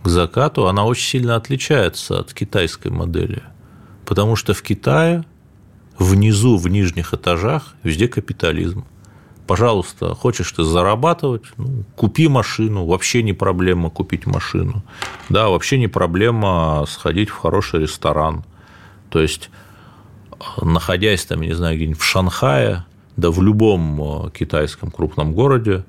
к 0.03 0.09
закату, 0.09 0.67
она 0.67 0.85
очень 0.85 1.07
сильно 1.07 1.37
отличается 1.37 2.19
от 2.19 2.35
китайской 2.35 2.89
модели. 2.89 3.43
Потому 4.05 4.37
что 4.37 4.53
в 4.53 4.63
Китае 4.63 5.25
внизу, 5.99 6.57
в 6.57 6.69
нижних 6.69 7.15
этажах, 7.15 7.75
везде 7.83 8.09
капитализм. 8.09 8.85
Пожалуйста, 9.47 10.15
хочешь 10.15 10.51
ты 10.53 10.65
зарабатывать, 10.65 11.45
ну, 11.57 11.85
купи 11.97 12.29
машину, 12.29 12.87
вообще 12.87 13.23
не 13.23 13.33
проблема 13.33 13.91
купить 13.91 14.27
машину. 14.27 14.83
Да, 15.29 15.49
вообще 15.49 15.79
не 15.79 15.87
проблема 15.87 16.85
сходить 16.89 17.29
в 17.29 17.37
хороший 17.37 17.83
ресторан. 17.83 18.45
То 19.11 19.21
есть 19.21 19.51
находясь 20.61 21.25
там, 21.25 21.41
не 21.41 21.53
знаю, 21.53 21.77
где-нибудь 21.77 22.01
в 22.01 22.05
Шанхае, 22.05 22.85
да 23.17 23.31
в 23.31 23.43
любом 23.43 24.27
э, 24.27 24.31
китайском 24.31 24.91
крупном 24.91 25.35
городе, 25.35 25.85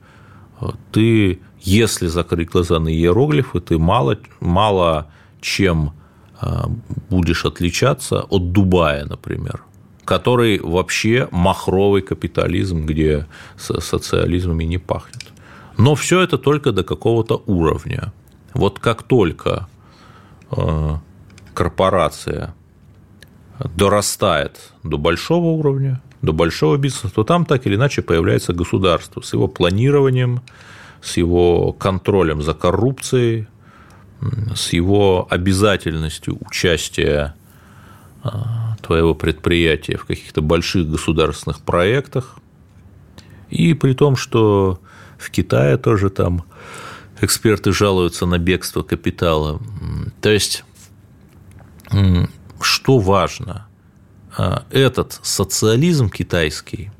э, 0.62 0.68
ты, 0.92 1.40
если 1.62 2.08
закрыть 2.08 2.50
глаза 2.50 2.80
на 2.80 2.90
иероглифы, 2.90 3.60
ты 3.60 3.78
мало, 3.78 4.18
мало 4.40 5.08
чем 5.42 5.94
э, 6.42 6.48
будешь 7.10 7.46
отличаться 7.46 8.22
от 8.22 8.52
Дубая, 8.52 9.06
например, 9.06 9.64
который 10.06 10.60
вообще 10.60 11.28
махровый 11.32 12.02
капитализм, 12.02 12.86
где 12.86 13.28
социализмами 13.58 14.64
не 14.64 14.78
пахнет. 14.78 15.26
Но 15.78 15.96
все 15.96 16.22
это 16.22 16.38
только 16.38 16.72
до 16.72 16.84
какого-то 16.84 17.44
уровня. 17.48 18.14
Вот 18.54 18.80
как 18.80 19.04
только 19.04 19.68
корпорация 21.54 22.54
дорастает 23.60 24.74
до 24.84 24.98
большого 24.98 25.48
уровня, 25.48 26.02
до 26.22 26.34
большого 26.34 26.78
бизнеса, 26.78 27.10
то 27.14 27.24
там 27.24 27.46
так 27.46 27.66
или 27.68 27.76
иначе 27.76 28.02
появляется 28.02 28.54
государство 28.54 29.22
с 29.22 29.34
его 29.34 29.48
планированием, 29.48 30.42
с 31.02 31.18
его 31.18 31.72
контролем 31.74 32.42
за 32.42 32.54
коррупцией, 32.54 33.48
с 34.56 34.74
его 34.74 35.28
обязательностью 35.30 36.38
участия 36.42 37.36
а, 38.24 38.76
твоего 38.82 39.14
предприятия 39.14 39.98
в 39.98 40.06
каких-то 40.06 40.42
больших 40.42 40.90
государственных 40.90 41.60
проектах, 41.62 42.38
и 43.50 43.74
при 43.74 43.94
том, 43.94 44.16
что 44.16 44.80
в 45.18 45.30
Китае 45.30 45.78
тоже 45.78 46.10
там 46.10 46.44
эксперты 47.22 47.72
жалуются 47.72 48.26
на 48.26 48.38
бегство 48.38 48.82
капитала. 48.82 49.62
То 50.22 50.30
есть, 50.30 50.66
что 52.66 53.00
важно, 53.00 53.68
а, 54.38 54.64
этот 54.72 55.20
социализм 55.22 56.10
китайский, 56.10 56.92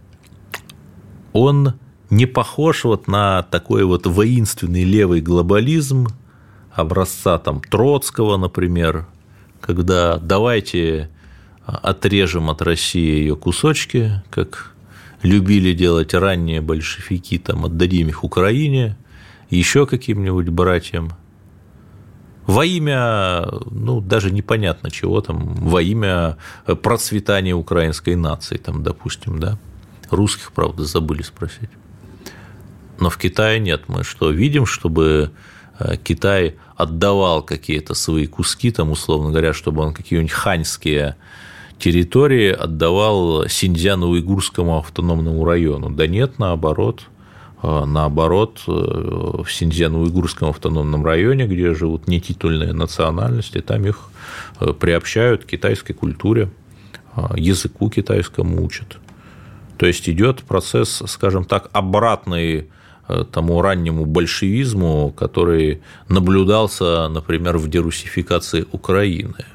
он 1.34 1.74
не 2.10 2.26
похож 2.26 2.86
вот 2.86 3.08
на 3.08 3.44
такой 3.44 3.84
вот 3.84 4.06
воинственный 4.06 4.84
левый 4.84 5.22
глобализм 5.22 6.08
образца 6.72 7.38
там 7.40 7.62
Троцкого, 7.62 8.38
например, 8.38 9.08
когда 9.60 10.18
давайте 10.18 11.10
отрежем 11.66 12.50
от 12.50 12.62
России 12.62 13.20
ее 13.20 13.36
кусочки, 13.36 14.22
как 14.30 14.76
любили 15.24 15.74
делать 15.74 16.14
ранние 16.14 16.62
большевики, 16.62 17.40
там 17.40 17.66
отдадим 17.66 18.10
их 18.10 18.24
Украине, 18.24 18.98
еще 19.50 19.88
каким-нибудь 19.88 20.50
братьям. 20.50 21.10
Во 22.48 22.64
имя, 22.64 23.48
ну, 23.72 24.02
даже 24.02 24.32
непонятно 24.32 24.92
чего 24.92 25.22
там, 25.22 25.56
во 25.56 25.82
имя 25.82 26.38
процветания 26.84 27.54
украинской 27.56 28.16
нации, 28.16 28.58
там, 28.58 28.84
допустим, 28.84 29.40
да. 29.40 29.58
Русских, 30.12 30.52
правда, 30.52 30.84
забыли 30.84 31.24
спросить. 31.24 31.70
Но 33.00 33.10
в 33.10 33.18
Китае 33.18 33.60
нет. 33.60 33.84
Мы 33.88 34.04
что, 34.04 34.30
видим, 34.30 34.66
чтобы 34.66 35.32
э, 35.80 35.98
Китай 35.98 36.56
отдавал 36.76 37.42
какие-то 37.42 37.96
свои 37.96 38.28
куски, 38.28 38.72
там, 38.72 38.92
условно 38.92 39.32
говоря, 39.32 39.54
чтобы 39.54 39.82
он 39.82 39.94
какие-нибудь 39.94 40.32
ханьские 40.32 41.16
территории 41.80 42.52
отдавал 42.52 43.46
Синьцзяно-Уйгурскому 43.46 44.78
автономному 44.80 45.44
району. 45.44 45.90
Да 45.90 46.08
нет, 46.08 46.40
наоборот. 46.40 47.04
Э, 47.66 47.86
наоборот, 47.86 48.64
э, 48.68 48.72
в 48.72 49.48
Синьцзяно-Уйгурском 49.48 50.50
автономном 50.50 51.06
районе, 51.06 51.48
где 51.48 51.74
живут 51.74 52.08
нетитульные 52.08 52.74
национальности, 52.74 53.62
там 53.62 53.86
их 53.86 54.10
приобщают 54.80 55.44
к 55.44 55.48
китайской 55.48 55.94
культуре, 55.94 56.50
языку 57.36 57.90
китайскому 57.90 58.64
учат. 58.64 58.98
То 59.78 59.86
есть 59.86 60.08
идет 60.10 60.44
процесс, 60.44 61.04
скажем 61.06 61.46
так, 61.46 61.70
обратный 61.74 62.70
Э, 63.08 63.24
тому 63.32 63.62
раннему 63.62 64.06
большевизму, 64.06 65.12
который 65.16 65.82
наблюдался, 66.10 67.08
например, 67.08 67.58
в 67.58 67.70
дерусификации 67.70 68.66
Украины. 68.72 69.46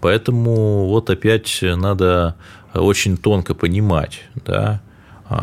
Поэтому 0.00 0.86
вот 0.86 1.10
опять 1.10 1.58
надо 1.60 2.36
очень 2.74 3.16
тонко 3.16 3.54
понимать, 3.54 4.20
да, 4.46 4.80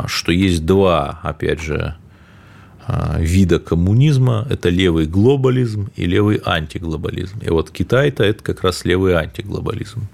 что 0.06 0.32
есть 0.32 0.66
два, 0.66 1.20
опять 1.22 1.60
же, 1.60 1.96
вида 3.18 3.58
коммунизма– 3.58 4.46
это 4.50 4.68
левый 4.68 5.06
глобализм 5.06 5.90
и 5.96 6.06
левый 6.06 6.40
антиглобализм. 6.44 7.40
И 7.40 7.50
вот 7.50 7.70
Китай-то– 7.70 8.24
это 8.24 8.42
как 8.42 8.62
раз 8.62 8.84
левый 8.84 9.14
антиглобализм. 9.14 10.08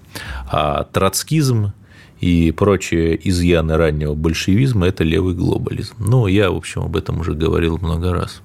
А 0.50 0.84
троцкизм 0.84 1.72
и 2.20 2.50
прочие 2.52 3.28
изъяны 3.28 3.76
раннего 3.76 4.14
большевизма– 4.14 4.86
это 4.88 5.04
левый 5.04 5.34
глобализм. 5.34 5.96
Ну, 5.98 6.26
я, 6.26 6.50
в 6.50 6.56
общем, 6.56 6.82
об 6.82 6.96
этом 6.96 7.20
уже 7.20 7.34
говорил 7.34 7.78
много 7.78 8.14
раз. 8.14 8.40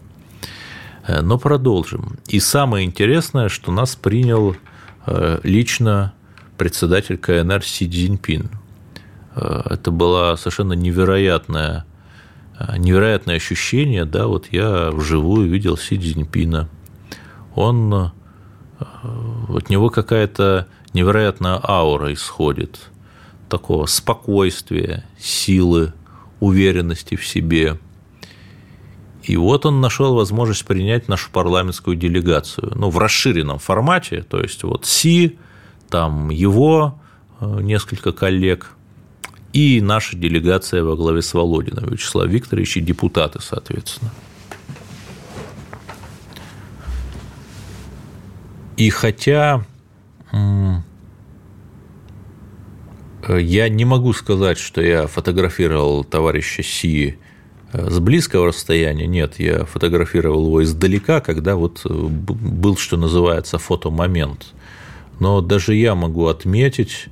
Э, 1.08 1.22
но 1.22 1.38
продолжим. 1.38 2.18
И 2.28 2.40
самое 2.40 2.86
интересное, 2.86 3.50
что 3.50 3.72
нас 3.72 3.96
принял 3.96 4.56
э, 5.06 5.40
лично 5.44 6.14
председатель 6.58 7.18
КНР 7.18 7.64
Си 7.64 7.88
Цзиньпин. 7.90 8.50
Э, 9.38 9.62
это 9.70 9.92
было 9.92 10.36
совершенно 10.36 10.74
невероятное, 10.74 11.86
невероятное 12.78 13.36
ощущение, 13.36 14.04
да, 14.06 14.28
вот 14.28 14.48
я 14.52 14.90
вживую 14.92 15.48
видел 15.48 15.78
Си 15.78 15.98
Цзиньпина. 15.98 16.68
Он, 17.56 18.12
от 19.50 19.70
него 19.70 19.90
какая-то 19.90 20.68
невероятная 20.94 21.60
аура 21.64 22.12
исходит– 22.14 22.90
такого 23.48 23.86
спокойствия, 23.86 25.06
силы, 25.20 25.94
уверенности 26.40 27.16
в 27.16 27.26
себе. 27.26 27.80
И 29.24 29.36
вот 29.36 29.66
он 29.66 29.82
нашел 29.82 30.16
возможность 30.16 30.66
принять 30.66 31.08
нашу 31.08 31.32
парламентскую 31.32 31.98
делегацию, 31.98 32.72
ну, 32.76 32.90
в 32.90 32.98
расширенном 32.98 33.60
формате, 33.60 34.24
то 34.28 34.40
есть 34.40 34.64
вот 34.64 34.86
Си, 34.86 35.38
там 35.90 36.30
его 36.30 37.00
э, 37.40 37.60
несколько 37.62 38.14
коллег, 38.14 38.70
и 39.58 39.82
наша 39.82 40.16
делегация 40.16 40.84
во 40.84 40.96
главе 40.96 41.24
с 41.24 41.34
Володиным 41.34 41.86
Вячеслав 41.90 42.28
Викторович 42.28 42.78
и 42.78 42.80
депутаты, 42.80 43.40
соответственно. 43.42 44.12
И 48.78 48.92
хотя 48.92 49.66
я 50.32 50.84
не 53.70 53.84
могу 53.84 54.14
сказать, 54.14 54.60
что 54.60 54.80
я 54.80 55.08
фотографировал 55.08 56.04
товарища 56.04 56.62
Си 56.62 57.18
э, 57.74 57.90
с 57.90 57.98
близкого 57.98 58.50
расстояния, 58.50 59.08
нет, 59.08 59.40
я 59.40 59.66
фотографировал 59.66 60.46
его 60.46 60.64
издалека, 60.64 61.20
когда 61.20 61.56
вот 61.56 61.82
э, 61.84 61.90
был, 61.90 62.78
что 62.78 62.96
называется, 62.96 63.58
фотомомент. 63.58 64.54
Но 65.20 65.42
даже 65.42 65.74
я 65.74 65.96
могу 65.96 66.28
отметить 66.28 67.08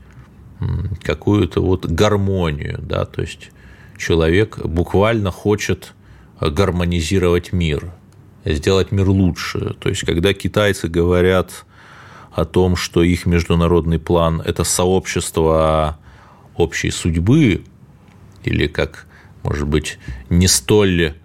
какую-то 1.02 1.62
вот 1.62 1.86
гармонию, 1.86 2.80
да, 2.82 3.06
то 3.06 3.22
есть 3.22 3.52
человек 3.98 4.60
буквально 4.66 5.32
хочет 5.32 5.94
гармонизировать 6.40 7.54
мир, 7.54 7.92
сделать 8.44 8.92
мир 8.92 9.10
лучше. 9.10 9.76
То 9.80 9.90
есть, 9.90 10.02
когда 10.06 10.34
китайцы 10.34 10.88
говорят 10.88 11.66
о 12.32 12.46
том, 12.46 12.76
что 12.76 13.02
их 13.04 13.26
международный 13.26 14.00
план– 14.00 14.42
это 14.46 14.64
сообщество 14.64 15.98
общей 16.56 16.92
судьбы, 16.92 17.64
или 18.44 18.68
как, 18.68 19.08
может 19.44 19.68
быть, 19.68 19.98
не 20.30 20.48
столь 20.48 21.16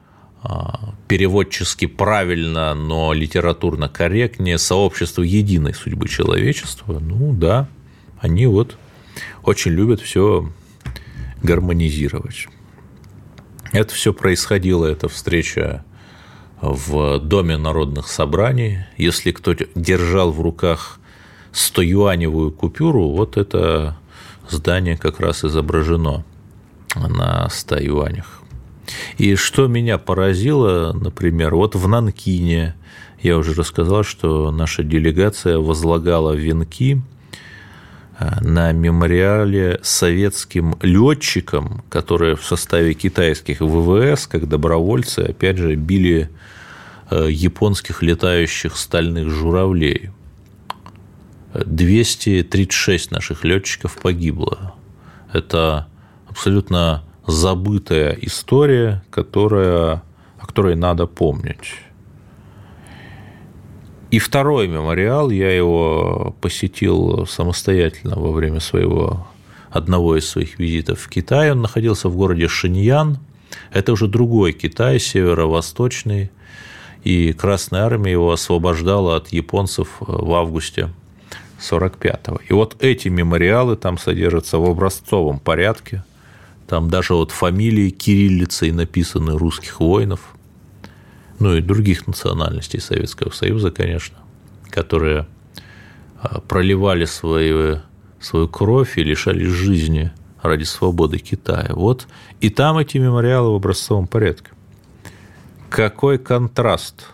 а, 0.42 0.94
переводчески 1.08 1.86
правильно, 1.86 2.74
но 2.74 3.12
литературно 3.12 3.88
корректнее 3.88 4.58
сообщество 4.58 5.22
единой 5.22 5.74
судьбы 5.74 6.08
человечества, 6.08 6.98
ну 6.98 7.32
да, 7.34 7.68
они 8.20 8.46
вот 8.46 8.78
очень 9.42 9.72
любят 9.72 10.00
все 10.00 10.50
гармонизировать. 11.42 12.48
Это 13.72 13.94
все 13.94 14.12
происходило, 14.12 14.86
эта 14.86 15.08
встреча 15.08 15.84
в 16.60 17.18
Доме 17.18 17.56
народных 17.56 18.08
собраний. 18.08 18.80
Если 18.96 19.32
кто 19.32 19.54
держал 19.74 20.32
в 20.32 20.40
руках 20.40 20.98
100-юаневую 21.52 22.50
купюру, 22.50 23.08
вот 23.10 23.36
это 23.36 23.96
здание 24.48 24.96
как 24.96 25.20
раз 25.20 25.44
изображено 25.44 26.24
на 26.96 27.48
100 27.48 27.78
юанях. 27.78 28.42
И 29.18 29.36
что 29.36 29.68
меня 29.68 29.98
поразило, 29.98 30.92
например, 30.92 31.54
вот 31.54 31.76
в 31.76 31.86
Нанкине 31.86 32.74
я 33.22 33.36
уже 33.38 33.54
рассказал, 33.54 34.02
что 34.02 34.50
наша 34.50 34.82
делегация 34.82 35.58
возлагала 35.58 36.32
венки 36.32 37.00
на 38.40 38.72
мемориале 38.72 39.80
советским 39.82 40.76
летчикам, 40.82 41.82
которые 41.88 42.36
в 42.36 42.44
составе 42.44 42.92
китайских 42.92 43.60
ВВС, 43.60 44.26
как 44.26 44.46
добровольцы, 44.46 45.20
опять 45.20 45.56
же, 45.56 45.74
били 45.74 46.28
э, 47.10 47.28
японских 47.30 48.02
летающих 48.02 48.76
стальных 48.76 49.30
журавлей. 49.30 50.10
236 51.54 53.10
наших 53.10 53.44
летчиков 53.44 53.96
погибло. 53.96 54.74
Это 55.32 55.88
абсолютно 56.28 57.04
забытая 57.26 58.16
история, 58.20 59.02
которая, 59.10 60.02
о 60.38 60.46
которой 60.46 60.76
надо 60.76 61.06
помнить. 61.06 61.74
И 64.10 64.18
второй 64.18 64.66
мемориал, 64.66 65.30
я 65.30 65.54
его 65.54 66.34
посетил 66.40 67.26
самостоятельно 67.26 68.16
во 68.18 68.32
время 68.32 68.58
своего 68.58 69.28
одного 69.70 70.16
из 70.16 70.28
своих 70.28 70.58
визитов 70.58 70.98
в 71.00 71.08
Китай. 71.08 71.52
Он 71.52 71.62
находился 71.62 72.08
в 72.08 72.16
городе 72.16 72.48
Шиньян. 72.48 73.18
Это 73.72 73.92
уже 73.92 74.08
другой 74.08 74.52
Китай, 74.52 74.98
северо-восточный. 74.98 76.30
И 77.04 77.32
Красная 77.32 77.82
Армия 77.82 78.12
его 78.12 78.32
освобождала 78.32 79.16
от 79.16 79.28
японцев 79.28 79.96
в 80.00 80.34
августе 80.34 80.90
45-го. 81.60 82.40
И 82.48 82.52
вот 82.52 82.76
эти 82.80 83.08
мемориалы 83.08 83.76
там 83.76 83.96
содержатся 83.96 84.58
в 84.58 84.68
образцовом 84.68 85.38
порядке. 85.38 86.04
Там 86.66 86.90
даже 86.90 87.14
вот 87.14 87.30
фамилии 87.30 87.90
кириллицей 87.90 88.72
написаны 88.72 89.38
русских 89.38 89.80
воинов, 89.80 90.34
ну 91.40 91.56
и 91.56 91.60
других 91.60 92.06
национальностей 92.06 92.80
Советского 92.80 93.30
Союза, 93.30 93.70
конечно. 93.70 94.18
которые 94.68 95.26
а, 96.20 96.40
проливали 96.40 97.06
свои, 97.06 97.78
свою 98.20 98.46
кровь 98.46 98.98
и 98.98 99.02
лишались 99.02 99.48
жизни 99.48 100.12
ради 100.42 100.64
свободы 100.64 101.18
Китая. 101.18 101.70
Вот 101.70 102.06
и 102.40 102.50
там 102.50 102.78
эти 102.78 102.98
мемориалы 102.98 103.52
в 103.52 103.56
образцовом 103.56 104.06
порядке. 104.06 104.50
Какой 105.70 106.18
контраст 106.18 107.08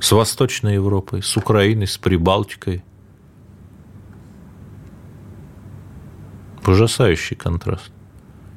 с 0.00 0.12
Восточной 0.12 0.74
Европой, 0.74 1.22
с 1.22 1.36
Украиной, 1.36 1.86
с 1.86 1.96
Прибалтикой. 1.96 2.84
Ужасающий 6.66 7.36
контраст. 7.36 7.90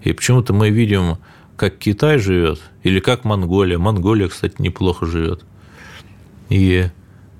И 0.02 0.14
почему-то 0.14 0.54
мы 0.54 0.70
видим, 0.70 1.18
как 1.58 1.78
Китай 1.80 2.20
живет, 2.20 2.62
или 2.84 3.00
как 3.00 3.26
Монголия. 3.26 3.78
Монголия, 3.78 4.30
кстати, 4.30 4.56
неплохо 4.60 5.06
живет. 5.06 5.44
И 6.50 6.86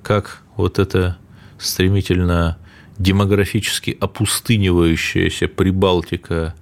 как 0.04 0.42
вот 0.58 0.80
это 0.80 1.18
стремительно 1.60 2.58
демографически 2.98 3.96
опустынивающаяся 4.00 5.48
Прибалтика 5.48 6.56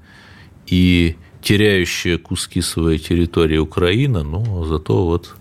и 0.68 1.16
теряющая 1.42 2.18
куски 2.18 2.62
своей 2.62 3.00
территории 3.00 3.58
Украина, 3.58 4.24
ну, 4.24 4.66
зато 4.66 5.06
вот 5.06 5.36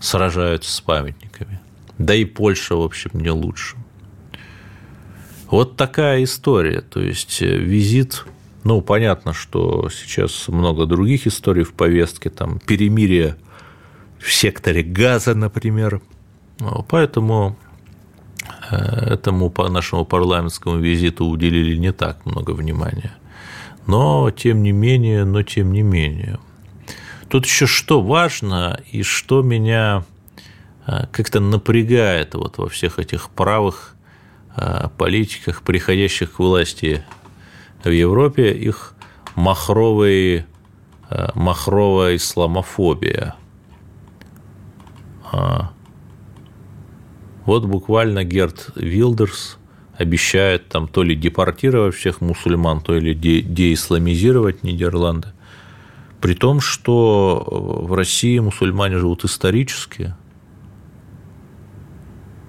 сражаются 0.00 0.70
с 0.70 0.80
памятниками. 0.80 1.60
Да 1.98 2.14
и 2.14 2.24
Польша, 2.24 2.76
в 2.76 2.82
общем, 2.82 3.10
не 3.14 3.30
лучше. 3.30 3.76
Вот 5.50 5.76
такая 5.76 6.24
история. 6.24 6.80
То 6.80 7.00
есть 7.00 7.40
э, 7.40 7.56
визит, 7.56 8.24
ну, 8.64 8.80
понятно, 8.80 9.32
что 9.32 9.88
сейчас 9.90 10.48
много 10.48 10.86
других 10.86 11.26
историй 11.26 11.64
в 11.64 11.72
повестке, 11.72 12.30
там, 12.30 12.58
перемирие 12.58 13.36
в 14.18 14.32
секторе 14.32 14.82
газа, 14.82 15.34
например. 15.34 16.00
Ну, 16.60 16.84
поэтому 16.88 17.56
э, 18.70 18.76
этому 18.76 19.50
по 19.50 19.68
нашему 19.68 20.04
парламентскому 20.04 20.78
визиту 20.78 21.26
уделили 21.26 21.76
не 21.76 21.92
так 21.92 22.24
много 22.24 22.52
внимания. 22.52 23.14
Но, 23.86 24.30
тем 24.30 24.62
не 24.62 24.72
менее, 24.72 25.24
но 25.24 25.42
тем 25.42 25.72
не 25.72 25.82
менее– 25.82 26.38
Тут 27.32 27.46
еще 27.46 27.66
что 27.66 28.02
важно 28.02 28.78
и 28.90 29.02
что 29.02 29.40
меня 29.40 30.04
а, 30.84 31.06
как-то 31.06 31.40
напрягает 31.40 32.34
вот 32.34 32.58
во 32.58 32.68
всех 32.68 32.98
этих 32.98 33.30
правых 33.30 33.94
а, 34.54 34.90
политиках, 34.90 35.62
приходящих 35.62 36.32
к 36.32 36.38
власти 36.40 37.02
в 37.84 37.90
Европе, 37.90 38.52
их 38.52 38.94
махровые, 39.34 40.46
а, 41.08 41.32
махровая 41.34 42.16
исламофобия. 42.16 43.34
Вот 47.46 47.64
буквально 47.64 48.22
Герт 48.22 48.70
Вилдерс 48.76 49.56
обещает 49.96 50.68
там 50.68 50.86
то 50.86 51.02
ли 51.02 51.16
депортировать 51.16 51.94
всех 51.94 52.20
мусульман, 52.20 52.82
то 52.82 52.94
ли 52.94 53.14
де- 53.14 53.40
деисламизировать 53.40 54.62
Нидерланды– 54.62 55.28
при 56.22 56.34
том, 56.34 56.60
что 56.60 57.44
в 57.84 57.92
России 57.94 58.38
мусульмане 58.38 58.96
живут 58.96 59.24
исторически, 59.24 60.14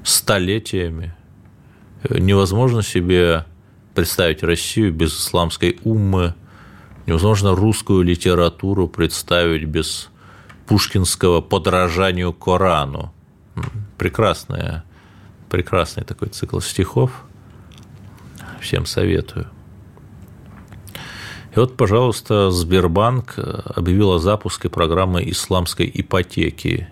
столетиями. 0.03 1.15
Невозможно 2.07 2.83
себе 2.83 3.45
представить 3.93 4.43
Россию 4.43 4.93
без 4.93 5.13
исламской 5.13 5.79
уммы, 5.83 6.35
невозможно 7.05 7.55
русскую 7.55 8.03
литературу 8.03 8.87
представить 8.87 9.65
без 9.65 10.09
пушкинского 10.65 11.41
подражанию 11.41 12.33
Корану. 12.33 13.13
Прекрасная, 13.97 14.83
прекрасный 15.49 16.03
такой 16.03 16.29
цикл 16.29 16.59
стихов. 16.59 17.23
Всем 18.59 18.85
советую. 18.85 19.49
И 21.55 21.59
вот, 21.59 21.77
пожалуйста, 21.77 22.49
Сбербанк 22.49 23.35
объявил 23.37 24.13
о 24.13 24.19
запуске 24.19 24.69
программы 24.69 25.29
исламской 25.29 25.89
ипотеки. 25.93 26.87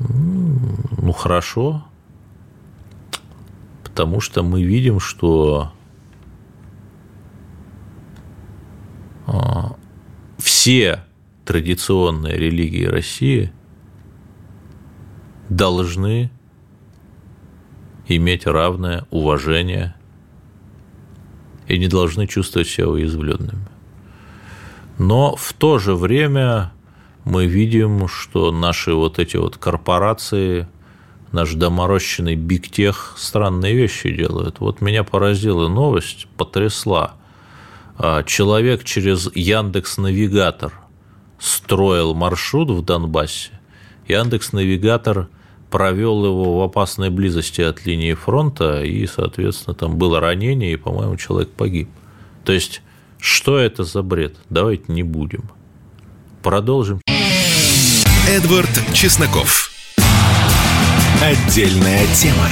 Ну, 0.00 1.12
хорошо, 1.12 1.84
потому 3.94 4.20
что 4.20 4.42
мы 4.42 4.60
видим, 4.64 4.98
что 4.98 5.72
а, 9.28 9.76
все 10.36 11.04
традиционные 11.44 12.36
религии 12.36 12.86
России 12.86 13.52
должны 15.48 16.32
иметь 18.08 18.46
равное 18.48 19.06
уважение 19.12 19.94
и 21.68 21.78
не 21.78 21.86
должны 21.86 22.26
чувствовать 22.26 22.66
себя 22.66 22.88
уязвленными. 22.88 23.68
Но 24.98 25.36
в 25.36 25.52
то 25.52 25.78
же 25.78 25.94
время 25.94 26.72
мы 27.24 27.46
видим, 27.46 28.08
что 28.08 28.50
наши 28.50 28.92
вот 28.92 29.20
эти 29.20 29.36
вот 29.36 29.56
корпорации, 29.56 30.66
наш 31.34 31.52
доморощенный 31.54 32.36
бигтех 32.36 33.14
странные 33.18 33.74
вещи 33.74 34.14
делают. 34.14 34.60
Вот 34.60 34.80
меня 34.80 35.02
поразила 35.04 35.68
новость, 35.68 36.26
потрясла. 36.36 37.14
А, 37.98 38.22
человек 38.22 38.84
через 38.84 39.30
Яндекс 39.34 39.98
Навигатор 39.98 40.72
строил 41.40 42.14
маршрут 42.14 42.70
в 42.70 42.82
Донбассе. 42.82 43.50
Яндекс 44.06 44.52
Навигатор 44.52 45.28
провел 45.70 46.24
его 46.24 46.60
в 46.60 46.62
опасной 46.62 47.10
близости 47.10 47.60
от 47.60 47.84
линии 47.84 48.14
фронта, 48.14 48.84
и, 48.84 49.04
соответственно, 49.08 49.74
там 49.74 49.96
было 49.98 50.20
ранение, 50.20 50.72
и, 50.72 50.76
по-моему, 50.76 51.16
человек 51.16 51.50
погиб. 51.50 51.88
То 52.44 52.52
есть, 52.52 52.80
что 53.18 53.58
это 53.58 53.82
за 53.82 54.02
бред? 54.02 54.36
Давайте 54.50 54.92
не 54.92 55.02
будем. 55.02 55.50
Продолжим. 56.42 57.00
Эдвард 58.28 58.70
Чесноков. 58.92 59.73
Отдельная 61.22 62.06
тема. 62.14 62.48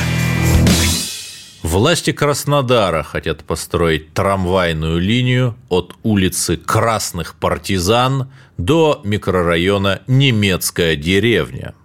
Власти 1.63 2.13
Краснодара 2.13 3.03
хотят 3.03 3.45
построить 3.45 4.13
трамвайную 4.13 5.01
линию 5.01 5.57
от 5.69 5.95
улицы 6.03 6.57
Красных 6.57 7.35
Партизан 7.37 8.31
до 8.59 9.01
микрорайона 9.05 10.03
Немецкая 10.07 10.97
деревня– 10.97 11.75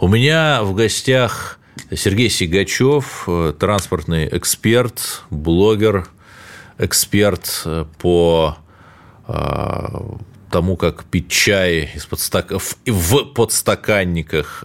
у 0.00 0.06
меня 0.06 0.62
в 0.62 0.74
гостях 0.74 1.58
Сергей 1.90 2.30
Сигачев, 2.30 3.24
э, 3.26 3.52
транспортный 3.58 4.28
эксперт, 4.30 5.24
блогер, 5.28 6.06
эксперт 6.78 7.62
э, 7.64 7.84
по 7.98 8.58
э, 9.26 9.34
тому, 10.52 10.76
как 10.76 11.02
пить 11.02 11.28
чай 11.28 11.90
из-под 11.96 12.20
стак... 12.20 12.52
в 12.86 13.24
подстаканниках 13.34 14.64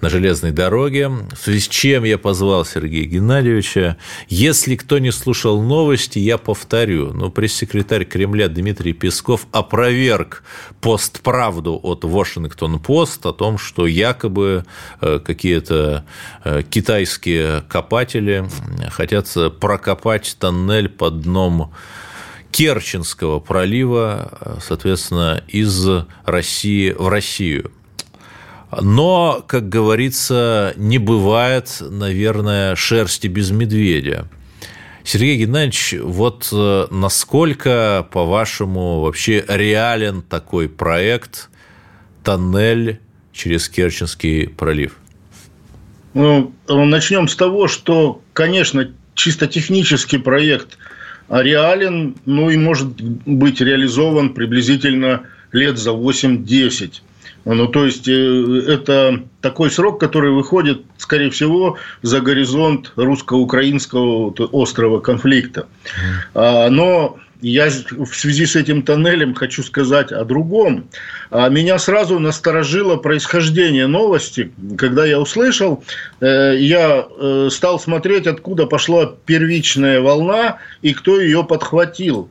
на 0.00 0.08
железной 0.08 0.52
дороге, 0.52 1.08
в 1.08 1.36
связи 1.36 1.60
с 1.60 1.68
чем 1.68 2.04
я 2.04 2.18
позвал 2.18 2.64
Сергея 2.64 3.04
Геннадьевича. 3.04 3.96
Если 4.28 4.76
кто 4.76 4.98
не 4.98 5.10
слушал 5.10 5.60
новости, 5.62 6.18
я 6.18 6.38
повторю. 6.38 7.12
Ну, 7.12 7.30
пресс-секретарь 7.30 8.04
Кремля 8.04 8.48
Дмитрий 8.48 8.92
Песков 8.92 9.46
опроверг 9.52 10.42
постправду 10.80 11.78
от 11.82 12.04
Вашингтон-Пост 12.04 13.26
о 13.26 13.32
том, 13.32 13.58
что 13.58 13.86
якобы 13.86 14.64
э, 15.00 15.18
какие-то 15.24 16.04
э, 16.44 16.62
китайские 16.68 17.62
копатели 17.68 18.48
хотят 18.90 19.28
прокопать 19.60 20.36
тоннель 20.38 20.88
под 20.88 21.22
дном 21.22 21.72
Керченского 22.50 23.40
пролива, 23.40 24.38
э, 24.40 24.56
соответственно, 24.60 25.42
из 25.48 25.86
России 26.24 26.90
в 26.90 27.08
Россию. 27.08 27.72
Но, 28.70 29.42
как 29.46 29.68
говорится, 29.68 30.74
не 30.76 30.98
бывает, 30.98 31.78
наверное, 31.80 32.76
шерсти 32.76 33.26
без 33.26 33.50
медведя. 33.50 34.28
Сергей 35.04 35.38
Геннадьевич, 35.38 35.94
вот 36.02 36.50
э, 36.52 36.86
насколько, 36.90 38.06
по-вашему, 38.12 39.00
вообще 39.00 39.42
реален 39.48 40.20
такой 40.20 40.68
проект 40.68 41.48
«Тоннель 42.22 43.00
через 43.32 43.70
Керченский 43.70 44.48
пролив»? 44.48 44.98
Ну, 46.12 46.52
начнем 46.68 47.26
с 47.26 47.36
того, 47.36 47.68
что, 47.68 48.20
конечно, 48.34 48.92
чисто 49.14 49.46
технический 49.46 50.18
проект 50.18 50.76
реален, 51.30 52.16
ну 52.26 52.50
и 52.50 52.58
может 52.58 53.00
быть 53.00 53.62
реализован 53.62 54.34
приблизительно 54.34 55.22
лет 55.52 55.78
за 55.78 55.90
8-10. 55.92 57.00
Ну, 57.54 57.66
то 57.66 57.86
есть, 57.86 58.06
э, 58.06 58.62
это 58.68 59.22
такой 59.40 59.70
срок, 59.70 59.98
который 59.98 60.32
выходит, 60.32 60.82
скорее 60.98 61.30
всего, 61.30 61.78
за 62.02 62.20
горизонт 62.20 62.92
русско-украинского 62.96 64.34
острого 64.52 65.00
конфликта. 65.00 65.66
А, 66.34 66.68
но 66.68 67.18
я 67.40 67.68
в 67.70 68.14
связи 68.14 68.44
с 68.44 68.54
этим 68.54 68.82
тоннелем 68.82 69.34
хочу 69.34 69.62
сказать 69.62 70.12
о 70.12 70.24
другом. 70.24 70.90
А, 71.30 71.48
меня 71.48 71.78
сразу 71.78 72.18
насторожило 72.18 72.96
происхождение 72.96 73.86
новости. 73.86 74.52
Когда 74.76 75.06
я 75.06 75.18
услышал, 75.18 75.82
э, 76.20 76.56
я 76.58 77.06
э, 77.08 77.48
стал 77.50 77.80
смотреть, 77.80 78.26
откуда 78.26 78.66
пошла 78.66 79.14
первичная 79.24 80.02
волна 80.02 80.58
и 80.82 80.92
кто 80.92 81.18
ее 81.18 81.44
подхватил. 81.44 82.28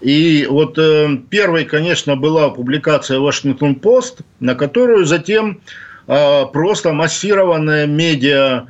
И 0.00 0.46
вот 0.48 0.78
э, 0.78 1.18
первой, 1.28 1.64
конечно, 1.64 2.16
была 2.16 2.50
публикация 2.50 3.18
«Вашингтон-Пост», 3.18 4.20
на 4.40 4.54
которую 4.54 5.04
затем 5.04 5.60
а, 6.06 6.46
просто 6.46 6.92
массированная 6.92 7.86
медиа 7.86 8.66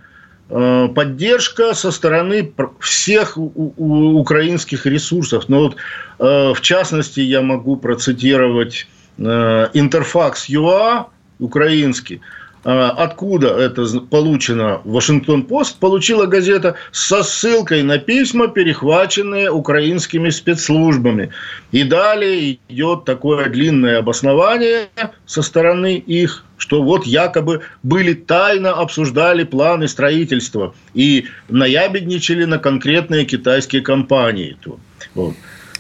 Э, 0.53 0.89
поддержка 0.93 1.75
со 1.75 1.93
стороны 1.93 2.53
всех 2.81 3.37
украинских 3.37 4.85
ресурсов. 4.85 5.49
Но 5.49 5.61
вот, 5.61 5.77
э, 6.19 6.53
в 6.53 6.61
частности, 6.61 7.21
я 7.21 7.41
могу 7.41 7.77
процитировать 7.77 8.89
э, 9.19 9.69
Интерфакс 9.75 10.49
ЮА 10.49 11.07
украинский, 11.39 12.21
откуда 12.63 13.49
это 13.59 13.87
получено 14.01 14.81
Вашингтон-Пост, 14.85 15.79
получила 15.79 16.27
газета 16.27 16.77
со 16.93 17.23
ссылкой 17.23 17.83
на 17.83 17.99
письма, 17.99 18.49
перехваченные 18.49 19.51
украинскими 19.51 20.31
спецслужбами. 20.31 21.31
И 21.73 21.85
далее 21.85 22.59
идет 22.69 23.05
такое 23.05 23.49
длинное 23.49 23.99
обоснование 23.99 24.89
со 25.27 25.43
стороны 25.43 25.97
их 25.97 26.45
что 26.61 26.83
вот 26.83 27.07
якобы 27.07 27.63
были 27.83 28.13
тайно 28.13 28.73
обсуждали 28.73 29.45
планы 29.45 29.89
строительства 29.89 30.75
и 30.93 31.27
наябедничали 31.49 32.45
на 32.45 32.59
конкретные 32.59 33.25
китайские 33.25 33.81
компании. 33.81 34.59
Вот. 35.15 35.35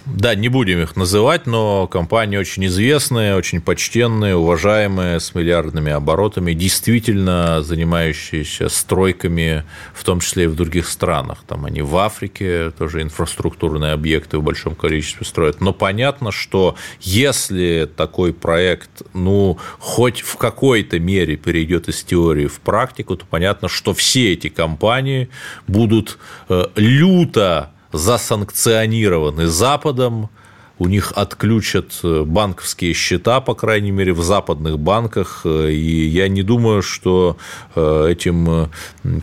Да, 0.06 0.34
не 0.34 0.48
будем 0.48 0.80
их 0.80 0.96
называть, 0.96 1.46
но 1.46 1.86
компании 1.86 2.38
очень 2.38 2.66
известные, 2.66 3.36
очень 3.36 3.60
почтенные, 3.60 4.34
уважаемые, 4.34 5.20
с 5.20 5.34
миллиардными 5.34 5.92
оборотами, 5.92 6.54
действительно 6.54 7.62
занимающиеся 7.62 8.70
стройками, 8.70 9.64
в 9.92 10.02
том 10.04 10.20
числе 10.20 10.44
и 10.44 10.46
в 10.46 10.54
других 10.54 10.88
странах. 10.88 11.44
Там 11.46 11.66
они 11.66 11.82
в 11.82 11.96
Африке 11.96 12.70
тоже 12.70 13.02
инфраструктурные 13.02 13.92
объекты 13.92 14.38
в 14.38 14.42
большом 14.42 14.74
количестве 14.74 15.26
строят. 15.26 15.60
Но 15.60 15.74
понятно, 15.74 16.32
что 16.32 16.76
если 17.00 17.88
такой 17.94 18.32
проект, 18.32 19.02
ну, 19.12 19.58
хоть 19.78 20.22
в 20.22 20.36
какой-то 20.36 20.98
мере 20.98 21.36
перейдет 21.36 21.88
из 21.88 22.02
теории 22.02 22.46
в 22.46 22.60
практику, 22.60 23.16
то 23.16 23.26
понятно, 23.28 23.68
что 23.68 23.92
все 23.92 24.32
эти 24.32 24.48
компании 24.48 25.28
будут 25.66 26.18
э, 26.48 26.64
люто 26.74 27.72
засанкционированы 27.92 29.46
Западом, 29.46 30.30
у 30.78 30.88
них 30.88 31.12
отключат 31.14 31.92
э, 32.02 32.22
банковские 32.24 32.94
счета, 32.94 33.40
по 33.42 33.54
крайней 33.54 33.90
мере, 33.90 34.14
в 34.14 34.22
западных 34.22 34.78
банках, 34.78 35.42
э, 35.44 35.70
и 35.70 36.06
я 36.06 36.28
не 36.28 36.42
думаю, 36.42 36.82
что 36.82 37.36
э, 37.76 38.08
этим 38.12 38.70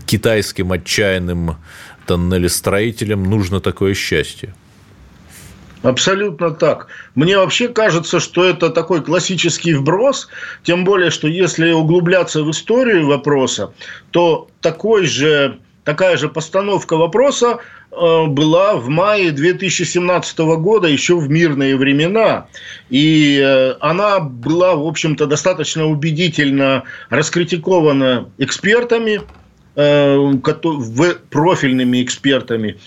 китайским 0.05 0.71
отчаянным 0.71 1.57
тоннелестроителям 2.05 3.23
нужно 3.23 3.59
такое 3.59 3.95
счастье. 3.95 4.53
Абсолютно 5.81 6.51
так. 6.51 6.87
Мне 7.15 7.37
вообще 7.37 7.69
кажется, 7.69 8.19
что 8.19 8.45
это 8.45 8.69
такой 8.69 9.03
классический 9.03 9.73
вброс, 9.73 10.27
тем 10.63 10.83
более, 10.83 11.11
что 11.11 11.27
если 11.27 11.71
углубляться 11.71 12.43
в 12.43 12.51
историю 12.51 13.07
вопроса, 13.07 13.73
то 14.11 14.47
такой 14.61 15.05
же 15.05 15.59
такая 15.87 16.17
же 16.17 16.27
постановка 16.27 16.97
вопроса 16.97 17.59
э, 17.91 18.25
была 18.25 18.75
в 18.75 18.89
мае 18.89 19.31
2017 19.31 20.39
года, 20.59 20.89
еще 20.89 21.15
в 21.15 21.29
мирные 21.29 21.77
времена. 21.77 22.47
И 22.89 23.39
э, 23.41 23.75
она 23.79 24.19
была, 24.19 24.75
в 24.75 24.85
общем-то, 24.85 25.27
достаточно 25.27 25.85
убедительно 25.85 26.83
раскритикована 27.09 28.29
экспертами, 28.37 29.21
э, 29.77 30.33
профильными 31.29 32.03
экспертами. 32.03 32.77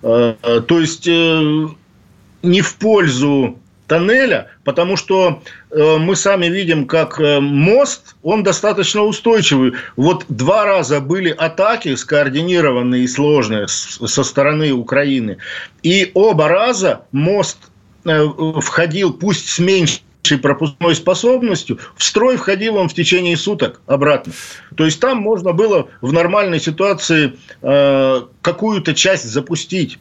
То 0.00 0.80
есть 0.80 1.06
не 1.06 2.60
в 2.60 2.74
пользу 2.76 3.58
тоннеля, 3.88 4.48
потому 4.64 4.96
что 4.96 5.42
э, 5.70 5.96
мы 5.98 6.14
сами 6.14 6.46
видим, 6.46 6.86
как 6.86 7.18
э, 7.18 7.40
мост, 7.40 8.14
он 8.22 8.42
достаточно 8.42 9.02
устойчивый. 9.02 9.72
Вот 9.96 10.26
два 10.28 10.64
раза 10.64 11.00
были 11.00 11.30
атаки 11.30 11.94
скоординированные 11.94 13.04
и 13.04 13.08
сложные 13.08 13.66
со 13.66 14.22
стороны 14.22 14.72
Украины. 14.72 15.38
И 15.82 16.10
оба 16.14 16.48
раза 16.48 17.00
мост 17.10 17.58
э, 18.04 18.24
входил, 18.60 19.12
пусть 19.14 19.48
с 19.48 19.58
меньшей 19.58 20.02
пропускной 20.42 20.94
способностью, 20.94 21.78
в 21.96 22.04
строй 22.04 22.36
входил 22.36 22.76
он 22.76 22.90
в 22.90 22.94
течение 22.94 23.38
суток 23.38 23.80
обратно. 23.86 24.34
То 24.76 24.84
есть 24.84 25.00
там 25.00 25.18
можно 25.18 25.54
было 25.54 25.88
в 26.02 26.12
нормальной 26.12 26.60
ситуации 26.60 27.32
э, 27.62 28.22
какую-то 28.42 28.94
часть 28.94 29.24
запустить. 29.24 29.98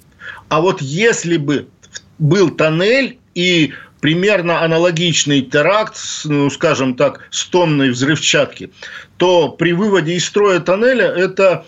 А 0.50 0.60
вот 0.60 0.82
если 0.82 1.38
бы 1.38 1.70
был 2.20 2.50
тоннель 2.50 3.20
и 3.38 3.74
примерно 4.02 4.62
аналогичный 4.64 5.42
теракт, 5.42 5.96
ну, 6.26 6.50
скажем 6.50 6.96
так, 6.96 7.28
с 7.30 7.46
тонной 7.46 7.92
взрывчатки, 7.92 8.72
то 9.18 9.50
при 9.50 9.74
выводе 9.74 10.14
из 10.16 10.26
строя 10.26 10.60
тоннеля 10.60 11.06
это 11.06 11.66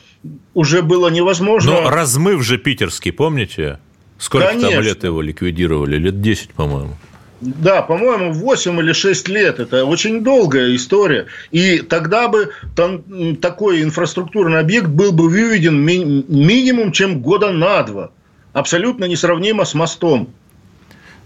уже 0.56 0.82
было 0.82 1.10
невозможно. 1.10 1.72
Но 1.82 1.90
размыв 1.90 2.42
же 2.44 2.58
питерский, 2.58 3.12
помните? 3.12 3.80
Сколько 4.18 4.48
Конечно. 4.48 4.72
там 4.72 4.82
лет 4.82 5.04
его 5.04 5.22
ликвидировали? 5.22 5.98
Лет 5.98 6.22
10, 6.22 6.54
по-моему. 6.54 6.96
Да, 7.42 7.84
по-моему, 7.84 8.34
8 8.34 8.80
или 8.80 8.92
6 8.94 9.30
лет. 9.30 9.60
Это 9.60 9.86
очень 9.86 10.24
долгая 10.24 10.76
история. 10.76 11.28
И 11.52 11.78
тогда 11.78 12.28
бы 12.28 12.50
там, 12.76 13.36
такой 13.38 13.82
инфраструктурный 13.84 14.60
объект 14.60 14.88
был 14.88 15.12
бы 15.12 15.30
выведен 15.30 15.80
ми- 15.80 16.26
минимум, 16.28 16.92
чем 16.92 17.22
года 17.22 17.52
на 17.52 17.84
два. 17.84 18.10
Абсолютно 18.54 19.06
несравнимо 19.06 19.64
с 19.64 19.74
мостом. 19.74 20.34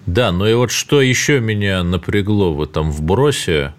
Да, 0.05 0.31
но 0.31 0.47
и 0.47 0.53
вот 0.53 0.71
что 0.71 1.01
еще 1.01 1.39
меня 1.39 1.83
напрягло 1.83 2.53
в 2.53 2.61
этом 2.61 2.91
вбросе, 2.91 3.73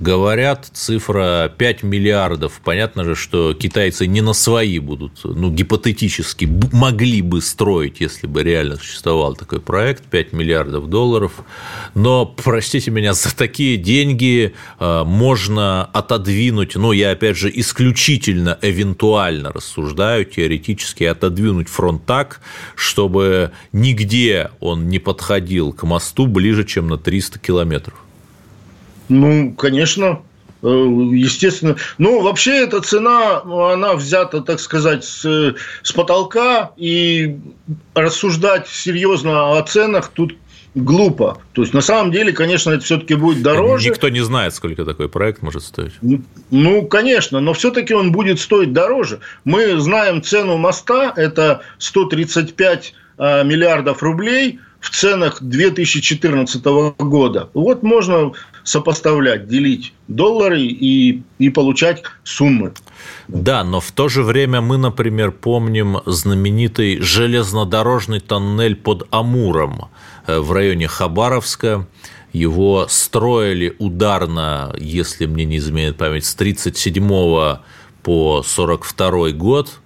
говорят, 0.00 0.68
цифра 0.72 1.52
5 1.56 1.82
миллиардов. 1.82 2.60
Понятно 2.62 3.04
же, 3.04 3.14
что 3.14 3.54
китайцы 3.54 4.06
не 4.06 4.20
на 4.20 4.32
свои 4.32 4.78
будут, 4.78 5.20
ну, 5.24 5.50
гипотетически 5.50 6.48
могли 6.72 7.22
бы 7.22 7.40
строить, 7.40 8.00
если 8.00 8.26
бы 8.26 8.42
реально 8.42 8.76
существовал 8.76 9.34
такой 9.34 9.60
проект, 9.60 10.04
5 10.04 10.32
миллиардов 10.32 10.88
долларов. 10.88 11.32
Но, 11.94 12.26
простите 12.26 12.90
меня, 12.90 13.14
за 13.14 13.34
такие 13.34 13.76
деньги 13.76 14.54
э, 14.78 15.04
можно 15.04 15.84
отодвинуть, 15.84 16.76
ну, 16.76 16.92
я 16.92 17.12
опять 17.12 17.36
же 17.36 17.50
исключительно 17.54 18.58
эвентуально 18.62 19.52
рассуждаю, 19.52 20.24
теоретически 20.24 21.04
отодвинуть 21.04 21.68
фронт 21.68 22.04
так, 22.04 22.40
чтобы 22.74 23.52
нигде 23.72 24.50
он 24.60 24.88
не 24.88 24.98
подходил 24.98 25.72
к 25.72 25.84
мосту 25.84 26.26
ближе, 26.26 26.64
чем 26.64 26.88
на 26.88 26.98
300 26.98 27.38
километров. 27.38 28.05
Ну, 29.08 29.52
конечно, 29.52 30.22
э, 30.62 30.66
естественно. 30.66 31.76
Ну, 31.98 32.22
вообще 32.22 32.64
эта 32.64 32.80
цена, 32.80 33.42
она 33.42 33.94
взята, 33.94 34.40
так 34.40 34.60
сказать, 34.60 35.04
с, 35.04 35.54
с 35.82 35.92
потолка, 35.92 36.72
и 36.76 37.38
рассуждать 37.94 38.68
серьезно 38.68 39.56
о 39.56 39.62
ценах 39.62 40.08
тут 40.08 40.34
глупо. 40.76 41.38
То 41.52 41.62
есть, 41.62 41.74
на 41.74 41.80
самом 41.80 42.12
деле, 42.12 42.32
конечно, 42.32 42.70
это 42.70 42.84
все-таки 42.84 43.14
будет 43.14 43.42
дороже. 43.42 43.88
Никто 43.90 44.08
не 44.08 44.20
знает, 44.20 44.54
сколько 44.54 44.84
такой 44.84 45.08
проект 45.08 45.42
может 45.42 45.62
стоить. 45.62 45.92
Ну, 46.50 46.86
конечно, 46.86 47.40
но 47.40 47.54
все-таки 47.54 47.94
он 47.94 48.12
будет 48.12 48.38
стоить 48.38 48.72
дороже. 48.72 49.20
Мы 49.44 49.80
знаем 49.80 50.22
цену 50.22 50.58
моста, 50.58 51.12
это 51.16 51.62
135 51.78 52.94
а, 53.18 53.42
миллиардов 53.42 54.02
рублей 54.02 54.60
в 54.86 54.90
ценах 54.90 55.42
2014 55.42 56.64
года. 56.98 57.50
Вот 57.54 57.82
можно 57.82 58.32
сопоставлять, 58.62 59.48
делить 59.48 59.92
доллары 60.06 60.62
и, 60.62 61.22
и 61.38 61.50
получать 61.50 62.04
суммы. 62.22 62.72
Да, 63.26 63.64
но 63.64 63.80
в 63.80 63.90
то 63.90 64.08
же 64.08 64.22
время 64.22 64.60
мы, 64.60 64.78
например, 64.78 65.32
помним 65.32 65.98
знаменитый 66.06 67.00
железнодорожный 67.00 68.20
тоннель 68.20 68.76
под 68.76 69.08
Амуром 69.10 69.88
э, 70.28 70.38
в 70.38 70.52
районе 70.52 70.86
Хабаровска. 70.86 71.88
Его 72.32 72.86
строили 72.88 73.74
ударно, 73.80 74.72
если 74.78 75.26
мне 75.26 75.44
не 75.44 75.56
изменяет 75.56 75.96
память, 75.96 76.26
с 76.26 76.34
1937 76.34 77.08
по 78.04 78.38
1942 78.38 79.30
год. 79.32 79.80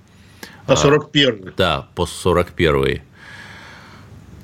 По 0.67 0.77
41 0.77 1.49
а, 1.49 1.53
Да, 1.57 1.89
по 1.95 2.05
41 2.05 3.01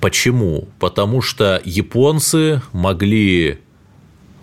Почему? 0.06 0.68
Потому 0.78 1.20
что 1.20 1.60
японцы 1.64 2.62
могли 2.72 3.58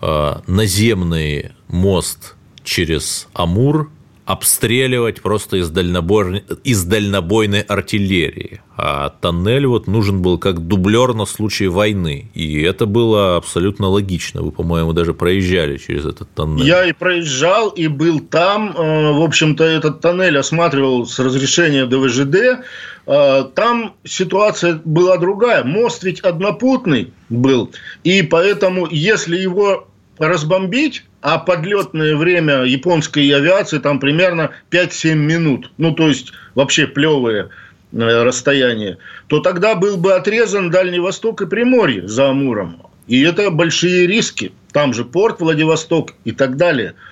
Э, 0.06 0.40
наземный 0.46 1.52
мост 1.68 2.34
через 2.62 3.26
Амур 3.32 3.90
обстреливать 4.26 5.22
просто 5.22 5.56
из, 5.56 5.70
дальнобой, 5.70 6.44
из 6.62 6.84
дальнобойной 6.84 7.62
артиллерии. 7.62 8.60
А 8.76 9.08
тоннель 9.08 9.66
вот 9.66 9.86
нужен 9.86 10.20
был 10.20 10.38
как 10.38 10.66
дублер 10.66 11.14
на 11.14 11.24
случай 11.24 11.68
войны. 11.68 12.30
И 12.34 12.60
это 12.60 12.84
было 12.84 13.36
абсолютно 13.36 13.88
логично. 13.88 14.42
Вы, 14.42 14.50
по-моему, 14.50 14.92
даже 14.92 15.14
проезжали 15.14 15.78
через 15.78 16.04
этот 16.04 16.28
тоннель. 16.34 16.66
Я 16.66 16.84
и 16.84 16.92
проезжал, 16.92 17.70
и 17.70 17.88
был 17.88 18.20
там. 18.20 18.74
Э, 18.76 19.12
в 19.12 19.22
общем-то, 19.22 19.64
этот 19.64 20.02
тоннель 20.02 20.36
осматривал 20.36 21.06
с 21.06 21.18
разрешения 21.18 21.86
ДВЖД. 21.86 22.64
Э, 23.06 23.44
там 23.54 23.94
ситуация 24.04 24.80
была 24.84 25.18
другая. 25.18 25.64
Мост 25.64 26.02
ведь 26.04 26.20
однопутный 26.20 27.12
был. 27.28 27.70
И 28.02 28.22
поэтому, 28.22 28.86
если 28.90 29.36
его 29.36 29.88
разбомбить, 30.18 31.04
а 31.20 31.38
подлетное 31.38 32.16
время 32.16 32.64
японской 32.64 33.28
авиации 33.30 33.78
там 33.78 33.98
примерно 33.98 34.50
5-7 34.70 35.14
минут, 35.14 35.70
ну, 35.78 35.94
то 35.94 36.08
есть 36.08 36.32
вообще 36.54 36.86
плевые 36.86 37.48
э, 37.92 38.22
расстояние, 38.22 38.98
то 39.26 39.40
тогда 39.40 39.74
был 39.74 39.96
бы 39.96 40.14
отрезан 40.14 40.70
Дальний 40.70 41.00
Восток 41.00 41.42
и 41.42 41.46
Приморье 41.46 42.06
за 42.06 42.30
Амуром. 42.30 42.82
И 43.06 43.22
это 43.22 43.50
большие 43.50 44.06
риски. 44.06 44.52
Там 44.72 44.94
же 44.94 45.04
порт 45.04 45.40
Владивосток 45.40 46.14
и 46.24 46.32
так 46.32 46.56
далее– 46.56 46.94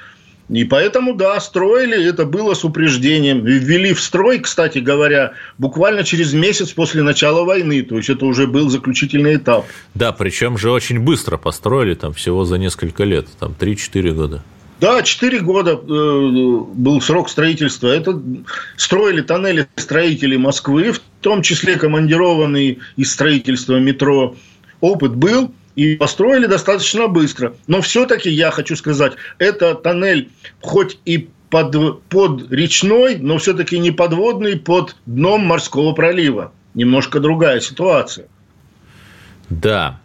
и 0.52 0.64
поэтому, 0.64 1.14
да, 1.14 1.40
строили, 1.40 2.06
это 2.06 2.26
было 2.26 2.52
с 2.52 2.62
упреждением. 2.62 3.42
Ввели 3.42 3.94
в 3.94 4.00
строй, 4.02 4.38
кстати 4.38 4.78
говоря, 4.78 5.32
буквально 5.56 6.04
через 6.04 6.34
месяц 6.34 6.72
после 6.72 7.02
начала 7.02 7.44
войны. 7.44 7.82
То 7.82 7.96
есть, 7.96 8.10
это 8.10 8.26
уже 8.26 8.46
был 8.46 8.68
заключительный 8.68 9.36
этап. 9.36 9.64
Да, 9.94 10.12
причем 10.12 10.58
же 10.58 10.70
очень 10.70 11.00
быстро 11.00 11.38
построили, 11.38 11.94
там 11.94 12.12
всего 12.12 12.44
за 12.44 12.58
несколько 12.58 13.04
лет, 13.04 13.28
там 13.40 13.54
3-4 13.58 14.12
года. 14.12 14.42
Да, 14.78 15.00
4 15.00 15.40
года 15.40 15.70
э, 15.70 15.76
был 15.78 17.00
срок 17.00 17.30
строительства. 17.30 17.88
Это 17.88 18.20
строили 18.76 19.22
тоннели 19.22 19.66
строители 19.76 20.36
Москвы, 20.36 20.92
в 20.92 21.00
том 21.22 21.40
числе 21.40 21.76
командированные 21.76 22.78
из 22.96 23.10
строительства 23.10 23.78
метро. 23.78 24.34
Опыт 24.80 25.14
был, 25.14 25.54
и 25.76 25.96
построили 25.96 26.46
достаточно 26.46 27.08
быстро. 27.08 27.54
Но 27.66 27.80
все-таки 27.80 28.30
я 28.30 28.50
хочу 28.50 28.76
сказать, 28.76 29.14
это 29.38 29.74
тоннель 29.74 30.30
хоть 30.60 30.98
и 31.04 31.28
под, 31.50 32.02
под 32.08 32.50
речной, 32.50 33.16
но 33.16 33.38
все-таки 33.38 33.78
не 33.78 33.90
подводный 33.90 34.58
под 34.58 34.96
дном 35.06 35.42
морского 35.46 35.92
пролива. 35.92 36.52
Немножко 36.74 37.20
другая 37.20 37.60
ситуация. 37.60 38.26
Да. 39.50 40.00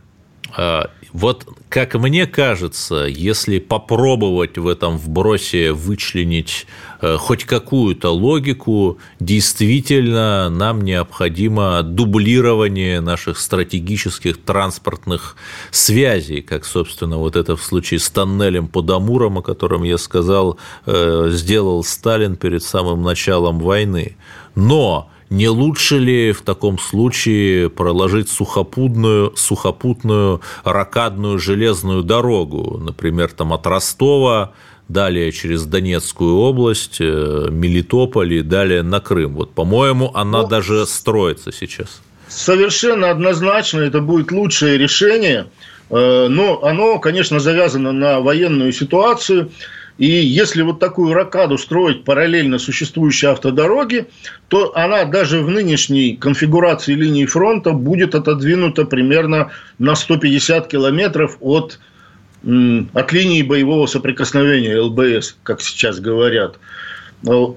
Вот 1.13 1.48
как 1.70 1.96
мне 1.96 2.28
кажется, 2.28 3.06
если 3.06 3.60
попробовать 3.60 4.58
в 4.58 4.67
этом 4.67 4.98
вбросе 4.98 5.72
вычленить 5.72 6.67
э, 7.02 7.17
хоть 7.17 7.46
какую-то 7.46 8.10
логику, 8.10 8.98
действительно 9.20 10.50
нам 10.50 10.82
необходимо 10.82 11.82
дублирование 11.84 13.02
наших 13.02 13.39
стратегических 13.39 14.41
транспортных 14.41 15.36
связей, 15.72 16.41
как, 16.41 16.65
собственно, 16.65 17.17
вот 17.17 17.36
это 17.36 17.56
в 17.56 17.63
случае 17.63 18.00
с 18.00 18.10
тоннелем 18.10 18.67
под 18.67 18.89
Амуром, 18.89 19.38
о 19.38 19.41
котором 19.41 19.84
я 19.84 19.98
сказал, 19.98 20.58
э, 20.86 21.30
сделал 21.32 21.84
Сталин 21.84 22.36
перед 22.36 22.63
самым 22.63 23.04
началом 23.04 23.60
войны. 23.60 24.17
Но 24.56 25.10
не 25.30 25.50
лучше 25.50 25.98
ли 25.98 26.32
в 26.32 26.42
таком 26.42 26.80
случае 26.80 27.70
проложить 27.70 28.30
сухопутную, 28.30 29.34
сухопутную 29.36 30.42
ракадную 30.63 31.40
железную 31.40 32.04
дорогу, 32.04 32.78
например, 32.78 33.32
там 33.32 33.54
от 33.54 33.68
Ростова 33.68 34.54
далее 34.88 35.32
через 35.32 35.66
Донецкую 35.66 36.36
область, 36.36 36.98
э, 37.00 37.48
Мелитополь 37.52 38.36
и 38.36 38.42
далее 38.42 38.84
на 38.84 39.00
Крым. 39.00 39.36
Вот, 39.36 39.52
по-моему, 39.54 40.12
она 40.13 40.44
ну, 40.44 40.48
даже 40.48 40.86
строится 40.86 41.52
сейчас. 41.52 42.02
Совершенно 42.30 43.10
однозначно 43.10 43.82
это 43.82 44.00
будет 44.00 44.32
лучшее 44.32 44.78
решение, 44.78 45.48
э, 45.90 46.28
но 46.30 46.63
оно, 46.63 47.00
конечно, 47.00 47.40
завязано 47.40 47.92
на 47.92 48.22
военную 48.22 48.72
ситуацию. 48.72 49.52
И 49.98 50.06
если 50.06 50.62
вот 50.62 50.80
такую 50.80 51.14
ракаду 51.14 51.58
строить 51.58 52.04
параллельно 52.04 52.60
существующей 52.60 53.28
автодороге, 53.28 54.08
то 54.48 54.76
она 54.76 55.06
даже 55.06 55.42
в 55.42 55.50
нынешней 55.50 56.16
конфигурации 56.16 56.94
линии 56.94 57.26
фронта 57.26 57.72
будет 57.72 58.14
отодвинута 58.14 58.86
примерно 58.86 59.52
на 59.80 59.96
150 59.96 60.68
километров 60.68 61.38
от, 61.40 61.80
от 62.44 63.12
линии 63.12 63.42
боевого 63.42 63.88
соприкосновения 63.88 64.80
ЛБС, 64.80 65.38
как 65.42 65.62
сейчас 65.62 66.00
говорят. 66.00 66.60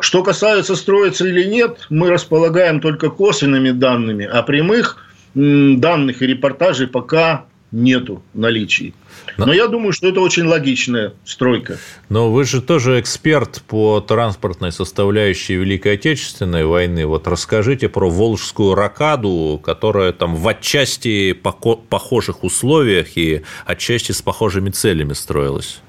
Что 0.01 0.23
касается, 0.23 0.75
строится 0.75 1.29
или 1.29 1.45
нет, 1.45 1.87
мы 1.91 2.09
располагаем 2.09 2.81
только 2.81 3.11
косвенными 3.11 3.73
данными, 3.73 4.25
а 4.25 4.43
прямых 4.43 5.05
данных 5.35 6.23
и 6.23 6.27
репортажей 6.27 6.87
пока 6.87 7.45
нету 7.73 8.23
наличий. 8.35 8.95
Но 9.37 9.53
я 9.53 9.69
думаю, 9.69 9.93
что 9.93 10.09
это 10.09 10.21
очень 10.21 10.45
логичная 10.45 11.15
стройка. 11.25 11.79
Но 12.09 12.31
вы 12.31 12.45
же 12.45 12.61
тоже 12.61 13.01
эксперт 13.01 13.63
по 13.67 14.01
транспортной 14.01 14.73
составляющей 14.73 15.55
Великой 15.55 15.95
Отечественной 15.95 16.65
войны. 16.65 17.07
Вот 17.07 17.27
расскажите 17.27 17.89
про 17.89 18.11
Волжскую 18.11 18.75
ракаду, 18.75 19.61
которая 19.63 20.13
там 20.13 20.37
в 20.37 20.47
отчасти 20.49 21.33
похожих 21.33 22.45
условиях 22.45 23.17
и 23.17 23.43
отчасти 23.67 24.13
с 24.13 24.23
похожими 24.23 24.71
целями 24.71 25.13
строилась. 25.13 25.81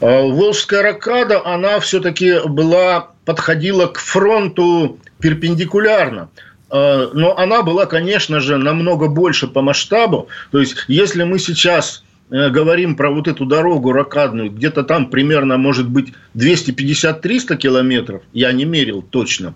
А, 0.00 0.22
Волжская 0.22 0.82
ракада, 0.82 1.44
она 1.44 1.80
все-таки 1.80 2.46
была, 2.46 3.12
подходила 3.24 3.86
к 3.86 3.98
фронту 3.98 4.98
перпендикулярно. 5.20 6.28
А, 6.76 7.10
но 7.12 7.36
она 7.38 7.62
была, 7.62 7.86
конечно 7.86 8.40
же, 8.40 8.58
намного 8.58 9.08
больше 9.08 9.46
по 9.46 9.62
масштабу. 9.62 10.28
То 10.50 10.60
есть, 10.60 10.76
если 10.88 11.24
мы 11.24 11.38
сейчас 11.38 12.02
Э, 12.28 12.50
говорим 12.50 12.96
про 12.96 13.10
вот 13.10 13.28
эту 13.28 13.44
дорогу 13.46 13.92
ракадную, 13.92 14.50
где-то 14.50 14.82
там 14.82 15.10
примерно 15.10 15.58
может 15.58 15.88
быть 15.88 16.12
250-300 16.34 17.56
километров, 17.56 18.22
я 18.32 18.50
не 18.50 18.64
мерил 18.64 19.02
точно, 19.02 19.54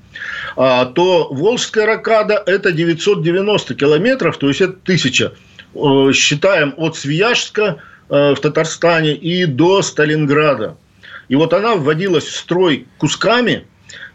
а, 0.57 0.85
то 0.87 1.27
Волжская 1.33 1.85
ракада 1.85 2.41
это 2.47 2.71
990 2.71 3.75
километров, 3.75 4.37
то 4.37 4.47
есть 4.47 4.61
это 4.61 4.75
тысяча. 4.75 5.33
Э, 5.75 6.13
считаем 6.15 6.73
от 6.77 6.97
Свияжска 6.97 7.79
э, 8.09 8.35
в 8.35 8.41
Татарстане 8.41 9.15
и 9.15 9.47
до 9.47 9.83
Сталинграда. 9.83 10.77
И 11.29 11.35
вот 11.35 11.53
она 11.53 11.75
вводилась 11.75 12.25
в 12.25 12.37
строй 12.37 12.87
кусками, 12.99 13.67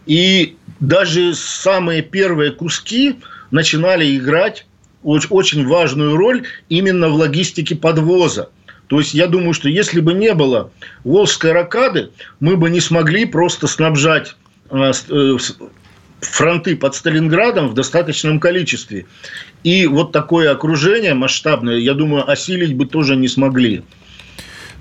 и 0.05 0.57
даже 0.79 1.33
самые 1.33 2.01
первые 2.01 2.51
куски 2.51 3.15
начинали 3.51 4.17
играть 4.17 4.65
очень 5.03 5.67
важную 5.67 6.15
роль 6.15 6.45
именно 6.69 7.09
в 7.09 7.15
логистике 7.15 7.75
подвоза. 7.75 8.49
То 8.87 8.99
есть 8.99 9.13
я 9.13 9.27
думаю, 9.27 9.53
что 9.53 9.69
если 9.69 9.99
бы 9.99 10.13
не 10.13 10.33
было 10.33 10.71
Волжской 11.03 11.51
ракады, 11.51 12.11
мы 12.39 12.57
бы 12.57 12.69
не 12.69 12.79
смогли 12.79 13.25
просто 13.25 13.67
снабжать 13.67 14.35
э, 14.69 14.91
э, 15.09 15.37
фронты 16.21 16.75
под 16.75 16.95
Сталинградом 16.95 17.69
в 17.69 17.73
достаточном 17.73 18.39
количестве. 18.39 19.05
И 19.63 19.87
вот 19.87 20.11
такое 20.11 20.51
окружение 20.51 21.13
масштабное, 21.13 21.77
я 21.77 21.93
думаю, 21.93 22.29
осилить 22.29 22.75
бы 22.75 22.85
тоже 22.85 23.15
не 23.15 23.27
смогли. 23.27 23.83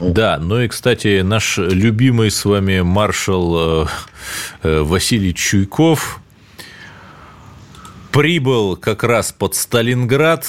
Да, 0.01 0.39
ну 0.39 0.61
и, 0.61 0.69
кстати, 0.69 1.21
наш 1.23 1.59
любимый 1.59 2.31
с 2.31 2.45
вами 2.45 2.81
маршал 2.81 3.87
э, 4.63 4.81
Василий 4.83 5.35
Чуйков 5.35 6.21
прибыл 8.11 8.77
как 8.77 9.05
раз 9.05 9.33
под 9.33 9.55
Сталинград 9.55 10.47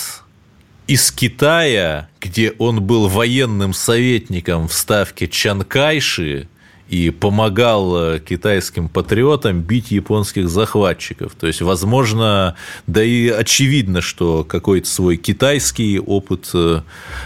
из 0.87 1.11
Китая, 1.11 2.09
где 2.21 2.51
он 2.57 2.81
был 2.81 3.07
военным 3.07 3.73
советником 3.73 4.67
в 4.67 4.73
ставке 4.73 5.27
Чанкайши, 5.27 6.47
и 6.89 7.09
помогал 7.09 7.97
э, 7.97 8.19
китайским 8.19 8.89
патриотам 8.89 9.61
бить 9.61 9.89
японских 9.89 10.49
захватчиков. 10.49 11.33
То 11.33 11.47
есть, 11.47 11.61
возможно, 11.61 12.55
да 12.85 13.03
и 13.03 13.27
очевидно, 13.27 14.01
что 14.01 14.43
какой-то 14.43 14.87
свой 14.87 15.17
китайский 15.17 15.99
опыт 15.99 16.49
э, 16.53 16.81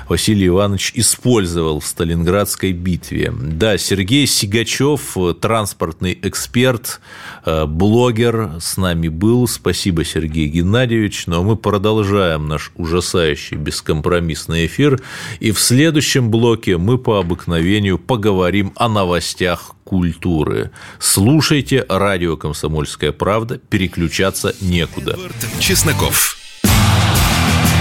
Василий 0.07 0.47
Иванович 0.47 0.93
использовал 0.95 1.81
в 1.81 1.85
Сталинградской 1.85 2.71
битве. 2.71 3.33
Да, 3.37 3.77
Сергей 3.77 4.27
Сигачев, 4.27 5.17
э, 5.17 5.33
транспортный 5.39 6.17
эксперт, 6.21 7.01
блогер, 7.45 8.51
с 8.59 8.77
нами 8.77 9.07
был. 9.07 9.47
Спасибо, 9.47 10.05
Сергей 10.05 10.47
Геннадьевич. 10.47 11.27
Но 11.27 11.43
мы 11.43 11.55
продолжаем 11.55 12.47
наш 12.47 12.71
ужасающий 12.75 13.57
бескомпромиссный 13.57 14.67
эфир. 14.67 15.01
И 15.39 15.51
в 15.51 15.59
следующем 15.59 16.29
блоке 16.29 16.77
мы 16.77 16.97
по 16.97 17.19
обыкновению 17.19 17.97
поговорим 17.97 18.71
о 18.75 18.87
новостях 18.87 19.48
новостях 19.49 19.75
культуры. 19.83 20.71
Слушайте 20.99 21.85
радио 21.89 22.37
«Комсомольская 22.37 23.11
правда», 23.11 23.57
переключаться 23.57 24.53
некуда. 24.61 25.17
Чесноков. 25.59 26.37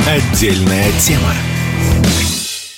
Отдельная 0.06 0.90
тема. 1.00 1.34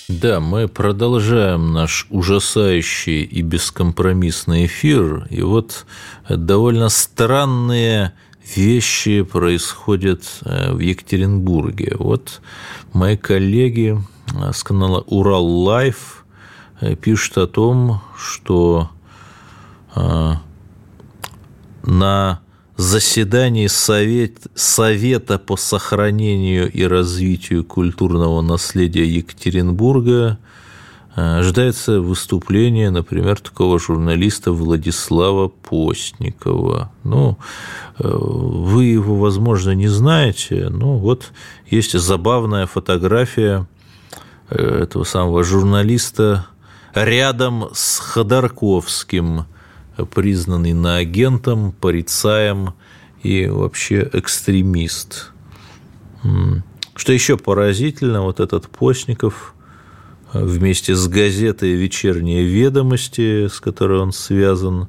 Да, 0.09 0.41
мы 0.41 0.67
продолжаем 0.67 1.73
наш 1.73 2.07
ужасающий 2.11 3.23
и 3.23 3.43
бескомпромиссный 3.43 4.67
эфир. 4.67 5.29
И 5.31 5.43
вот 5.43 5.87
довольно 6.29 6.89
странные 6.89 8.13
вещи 8.57 9.23
происходят 9.23 10.23
э, 10.45 10.73
в 10.73 10.81
Екатеринбурге. 10.81 11.95
Вот 11.97 12.41
мои 12.93 13.17
коллеги 13.17 13.97
э, 14.35 14.53
с 14.53 14.65
канала 14.65 15.05
Ural 15.07 15.47
Live 15.47 16.20
э, 16.81 16.97
пишут 16.97 17.39
о 17.39 17.47
том, 17.47 18.01
что 18.17 18.91
на 21.83 22.41
заседании 22.77 23.67
Совет, 23.67 24.39
Совета 24.55 25.39
по 25.39 25.57
сохранению 25.57 26.71
и 26.71 26.85
развитию 26.85 27.65
культурного 27.65 28.41
наследия 28.41 29.05
Екатеринбурга 29.05 30.39
ожидается 31.15 32.01
выступление, 32.01 32.91
например, 32.91 33.41
такого 33.41 33.79
журналиста 33.79 34.53
Владислава 34.53 35.49
Постникова. 35.49 36.93
Ну, 37.05 37.37
э, 37.99 38.09
вы 38.09 38.85
его, 38.85 39.17
возможно, 39.17 39.73
не 39.73 39.89
знаете, 39.89 40.69
но 40.71 40.97
вот 40.99 41.33
есть 41.69 41.99
забавная 41.99 42.67
фотография 42.67 43.67
э, 44.49 44.83
этого 44.85 45.05
самого 45.05 45.43
журналиста 45.43 46.47
рядом 46.95 47.69
с 47.73 47.99
Ходорковским– 47.99 49.47
признанный 50.05 50.73
на 50.73 50.97
агентом, 50.97 51.73
порицаем 51.73 52.75
и 53.23 53.47
вообще 53.47 54.09
экстремист. 54.13 55.33
Что 56.97 57.13
еще 57.13 57.37
поразительно, 57.37 58.23
вот 58.23 58.41
этот 58.41 58.69
Постников 58.69 59.55
э, 60.33 60.45
вместе 60.45 60.95
с 60.95 61.09
газетой 61.09 61.73
«Вечерние 61.73 62.45
ведомости», 62.45 63.47
с 63.49 63.59
которой 63.59 64.01
он 64.01 64.13
связан, 64.13 64.89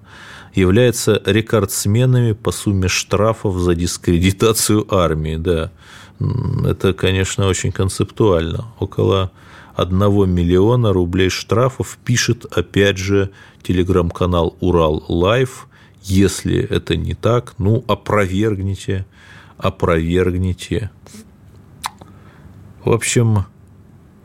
является 0.53 1.21
рекордсменами 1.25 2.33
по 2.33 2.51
сумме 2.51 2.89
штрафов 2.89 3.57
за 3.57 3.75
дискредитацию 3.75 4.93
армии. 4.93 5.37
Да, 5.37 5.71
это, 6.65 6.93
конечно, 6.93 7.47
очень 7.47 7.71
концептуально. 7.71 8.65
Около 8.79 9.31
одного 9.81 10.25
миллиона 10.25 10.93
рублей 10.93 11.29
штрафов 11.29 11.97
пишет, 12.05 12.45
опять 12.45 12.97
же, 12.97 13.31
телеграм-канал 13.63 14.55
«Ural 14.59 15.03
Live». 15.07 15.67
Если 16.03 16.57
это 16.57 16.95
не 16.95 17.13
так, 17.13 17.55
ну, 17.57 17.83
опровергните, 17.87 19.05
опровергните. 19.57 20.89
В 22.83 22.91
общем, 22.91 23.45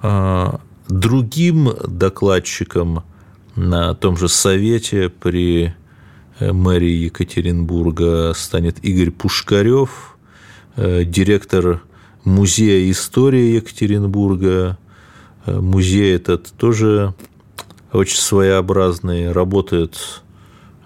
а, 0.00 0.60
другим 0.88 1.70
докладчиком 1.86 3.04
на 3.56 3.94
том 3.94 4.16
же 4.16 4.28
совете 4.28 5.08
при 5.08 5.74
э, 6.38 6.52
мэрии 6.52 7.04
Екатеринбурга 7.04 8.32
станет 8.34 8.84
Игорь 8.84 9.10
Пушкарев, 9.10 10.16
э, 10.76 11.04
директор 11.04 11.82
Музея 12.24 12.90
истории 12.90 13.54
Екатеринбурга. 13.54 14.78
Э, 15.46 15.60
музей 15.60 16.14
этот 16.14 16.52
тоже 16.52 17.14
очень 17.92 18.18
своеобразный, 18.18 19.32
работает 19.32 20.22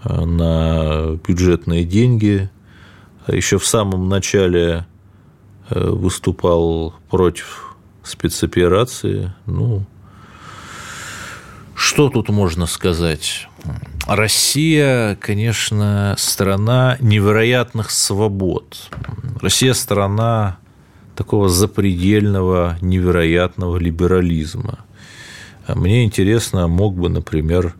э, 0.04 0.24
на 0.24 1.18
бюджетные 1.26 1.84
деньги. 1.84 2.50
Еще 3.26 3.58
в 3.58 3.66
самом 3.66 4.08
начале 4.08 4.86
э, 5.70 5.88
выступал 5.90 6.94
против 7.08 7.74
спецоперации. 8.02 9.32
Ну, 9.46 9.84
что 11.74 12.10
тут 12.10 12.28
можно 12.28 12.66
сказать? 12.66 13.48
Россия, 14.06 15.16
конечно, 15.16 16.14
страна 16.18 16.96
невероятных 17.00 17.90
свобод. 17.90 18.90
Россия 19.40 19.72
страна 19.72 20.58
такого 21.20 21.50
запредельного, 21.50 22.78
невероятного 22.80 23.76
либерализма– 23.76 24.78
а 25.70 25.76
мне 25.76 26.04
интересно, 26.04 26.66
мог 26.66 26.96
бы, 26.96 27.08
например, 27.08 27.76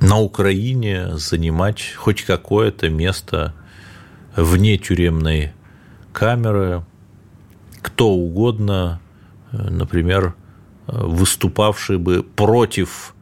на 0.00 0.18
Украине 0.18 1.16
занимать 1.16 1.94
хоть 1.96 2.22
какое-то 2.22 2.88
место 2.88 3.54
вне 4.34 4.78
тюремной 4.78 5.52
камеры, 6.12 6.84
кто 7.82 8.10
угодно, 8.10 9.00
например, 9.52 10.34
выступавший 10.88 11.98
бы 11.98 12.24
против 12.24 13.14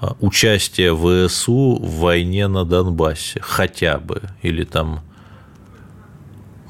а, 0.00 0.16
участия 0.18 0.92
ВСУ 0.92 1.76
в 1.80 2.00
войне 2.00 2.48
на 2.48 2.64
Донбассе, 2.64 3.40
хотя 3.40 3.98
бы, 3.98 4.22
или 4.42 4.64
там 4.64 5.02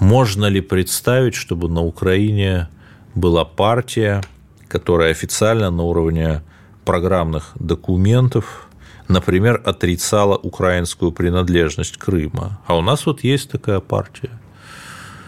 можно 0.00 0.46
ли 0.46 0.60
представить, 0.60 1.34
чтобы 1.34 1.68
на 1.68 1.82
Украине 1.82 2.68
была 3.14 3.44
партия, 3.44 4.22
которая 4.66 5.10
официально 5.10 5.70
на 5.70 5.82
уровне 5.82 6.42
программных 6.84 7.52
документов, 7.54 8.68
например, 9.08 9.62
отрицала 9.64 10.36
украинскую 10.36 11.12
принадлежность 11.12 11.98
Крыма. 11.98 12.60
А 12.66 12.76
у 12.76 12.80
нас 12.80 13.06
вот 13.06 13.22
есть 13.22 13.50
такая 13.50 13.80
партия. 13.80 14.30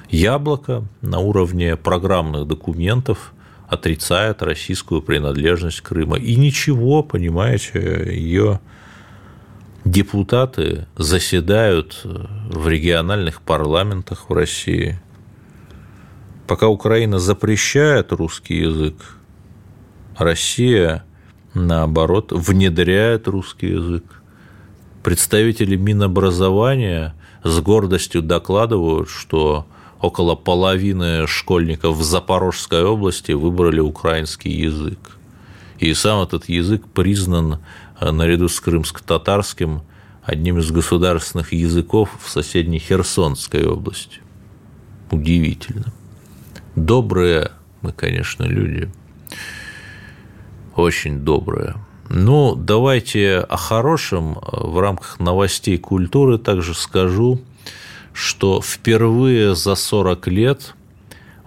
Яблоко 0.08 0.84
на 1.02 1.18
уровне 1.18 1.76
программных 1.76 2.46
документов 2.46 3.32
отрицает 3.68 4.42
российскую 4.42 5.02
принадлежность 5.02 5.80
Крыма. 5.82 6.16
И 6.16 6.36
ничего, 6.36 7.02
понимаете, 7.02 8.06
ее 8.14 8.60
депутаты 9.84 10.86
заседают 10.96 12.00
в 12.04 12.68
региональных 12.68 13.42
парламентах 13.42 14.28
в 14.28 14.32
России. 14.32 15.00
Пока 16.46 16.68
Украина 16.68 17.18
запрещает 17.18 18.12
русский 18.12 18.58
язык, 18.58 19.16
Россия, 20.16 21.04
наоборот, 21.54 22.32
внедряет 22.32 23.26
русский 23.28 23.68
язык. 23.68 24.04
Представители 25.02 25.76
Минобразования 25.76 27.14
с 27.42 27.60
гордостью 27.60 28.22
докладывают, 28.22 29.08
что 29.08 29.66
около 30.00 30.34
половины 30.34 31.26
школьников 31.26 31.96
в 31.96 32.02
Запорожской 32.02 32.84
области 32.84 33.32
выбрали 33.32 33.80
украинский 33.80 34.52
язык. 34.52 34.98
И 35.78 35.94
сам 35.94 36.22
этот 36.22 36.48
язык 36.48 36.86
признан 36.86 37.54
э, 37.54 37.58
наряду 38.10 38.48
с 38.48 38.58
крымско-татарским 38.60 39.82
одним 40.22 40.58
из 40.58 40.70
государственных 40.70 41.52
языков 41.52 42.10
в 42.20 42.28
соседней 42.28 42.78
Херсонской 42.78 43.66
области. 43.66 44.20
Удивительно. 45.10 45.92
Добрые 46.74 47.52
мы, 47.82 47.92
конечно, 47.92 48.44
люди– 48.44 48.90
очень 50.76 51.20
добрая. 51.20 51.76
Ну, 52.08 52.54
давайте 52.54 53.38
о 53.38 53.56
хорошем 53.56 54.38
в 54.42 54.78
рамках 54.80 55.18
новостей 55.18 55.78
культуры 55.78 56.38
также 56.38 56.74
скажу, 56.74 57.40
что 58.12 58.60
впервые 58.60 59.54
за 59.54 59.74
40 59.74 60.26
лет 60.28 60.74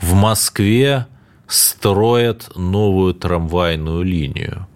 в 0.01 0.13
Москве 0.13 1.07
строят 1.47 2.51
новую 2.55 3.13
трамвайную 3.13 4.03
линию. 4.03 4.67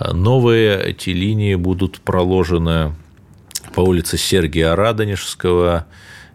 Новые 0.00 0.82
эти 0.82 1.10
линии 1.10 1.54
будут 1.54 2.00
проложены 2.00 2.94
по 3.74 3.80
улице 3.80 4.16
Сергия 4.16 4.74
Радонежского 4.74 5.86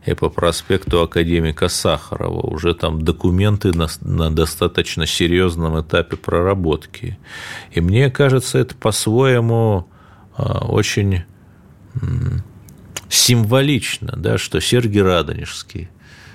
и 0.05 0.13
по 0.13 0.29
проспекту 0.29 1.01
Академика 1.01 1.67
Сахарова. 1.67 2.41
Уже 2.41 2.75
там 2.75 3.01
документы 3.01 3.73
на, 3.73 3.87
на 4.01 4.29
достаточно 4.29 5.07
серьезном 5.07 5.81
этапе 5.81 6.15
проработки. 6.15 7.17
И 7.71 7.81
мне 7.81 8.11
кажется, 8.11 8.59
это 8.59 8.75
по-своему 8.75 9.87
а, 10.35 10.65
очень 10.67 11.23
символично, 13.09 14.13
да, 14.15 14.37
что 14.37 14.59
Сергий 14.59 15.01
Радонежский, 15.01 15.89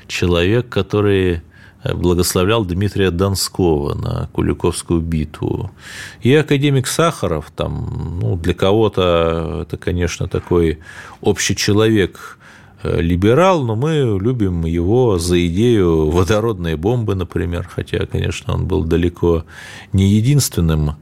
человек, 0.08 0.68
который 0.68 1.42
благословлял 1.84 2.64
Дмитрия 2.64 3.10
Донского 3.10 3.94
на 3.94 4.28
Куликовскую 4.32 5.00
битву. 5.00 5.70
И 6.22 6.34
академик 6.34 6.86
Сахаров, 6.86 7.50
там, 7.54 8.18
ну, 8.20 8.36
для 8.36 8.54
кого-то 8.54 9.62
это, 9.62 9.76
конечно, 9.76 10.28
такой 10.28 10.78
общий 11.20 11.56
человек, 11.56 12.38
Э, 12.82 13.00
либерал, 13.00 13.62
но 13.62 13.76
мы 13.76 14.18
любим 14.20 14.64
его 14.64 15.18
за 15.18 15.46
идею 15.46 16.10
водородной 16.10 16.76
бомбы, 16.76 17.14
например, 17.14 17.68
хотя, 17.70 18.06
конечно, 18.06 18.54
он 18.54 18.66
был 18.66 18.84
далеко 18.84 19.44
не 19.92 20.08
единственным 20.08 20.96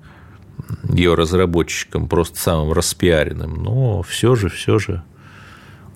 ее 0.89 1.15
разработчиком, 1.15 2.09
просто 2.09 2.39
самым 2.41 2.73
распиаренным, 2.73 3.63
но 3.63 4.03
все 4.03 4.35
же, 4.35 4.49
все 4.49 4.81
же 4.81 5.03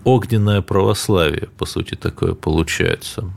огненное 0.04 0.62
православие, 0.62 1.48
по 1.58 1.66
сути, 1.66 1.96
такое 1.96 2.34
получается. 2.34 3.32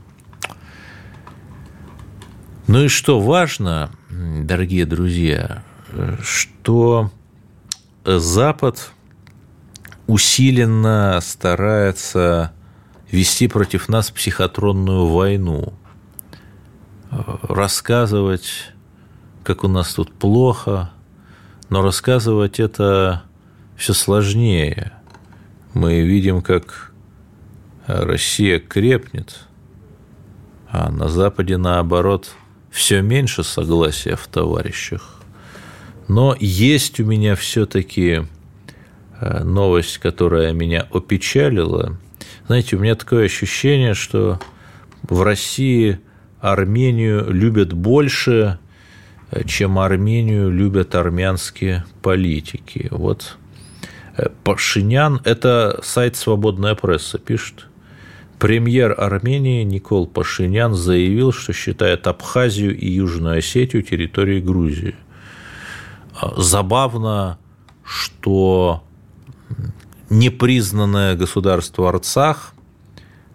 Ну 2.68 2.82
и 2.82 2.88
что 2.88 3.20
важно, 3.20 3.90
дорогие 4.10 4.86
друзья, 4.86 5.62
что 6.20 7.12
Запад 8.04 8.90
усиленно 10.08 11.20
старается 11.22 12.52
вести 13.12 13.46
против 13.46 13.88
нас 13.88 14.10
психотронную 14.10 15.06
войну, 15.06 15.74
рассказывать, 17.10 18.72
как 19.44 19.62
у 19.62 19.68
нас 19.68 19.94
тут 19.94 20.12
плохо, 20.12 20.90
но 21.68 21.82
рассказывать 21.82 22.58
это 22.58 23.22
все 23.76 23.92
сложнее. 23.92 24.92
Мы 25.72 26.00
видим, 26.00 26.42
как 26.42 26.92
Россия 27.86 28.58
крепнет, 28.58 29.46
а 30.68 30.90
на 30.90 31.08
Западе, 31.08 31.58
наоборот, 31.58 32.34
все 32.76 33.00
меньше 33.00 33.42
согласия 33.42 34.16
в 34.16 34.26
товарищах. 34.26 35.14
Но 36.08 36.36
есть 36.38 37.00
у 37.00 37.06
меня 37.06 37.34
все-таки 37.34 38.24
э, 39.18 39.44
новость, 39.44 39.96
которая 39.96 40.52
меня 40.52 40.86
опечалила. 40.92 41.98
Знаете, 42.46 42.76
у 42.76 42.78
меня 42.78 42.94
такое 42.94 43.24
ощущение, 43.24 43.94
что 43.94 44.38
в 45.08 45.22
России 45.22 46.00
Армению 46.40 47.30
любят 47.30 47.72
больше, 47.72 48.58
э, 49.30 49.44
чем 49.46 49.78
Армению 49.78 50.50
любят 50.50 50.94
армянские 50.94 51.86
политики. 52.02 52.88
Вот 52.90 53.38
э, 54.18 54.28
Пашинян, 54.44 55.22
это 55.24 55.80
сайт 55.82 56.16
«Свободная 56.16 56.74
пресса» 56.74 57.16
пишет. 57.16 57.68
Премьер 58.38 58.94
Армении 58.98 59.62
Никол 59.62 60.06
Пашинян 60.06 60.74
заявил, 60.74 61.32
что 61.32 61.54
считает 61.54 62.06
Абхазию 62.06 62.76
и 62.76 62.86
Южную 62.86 63.38
Осетию 63.38 63.82
территорией 63.82 64.42
Грузии. 64.42 64.94
А, 66.20 66.34
забавно, 66.36 67.38
что 67.82 68.84
непризнанное 70.10 71.14
государство 71.14 71.88
Арцах, 71.88 72.52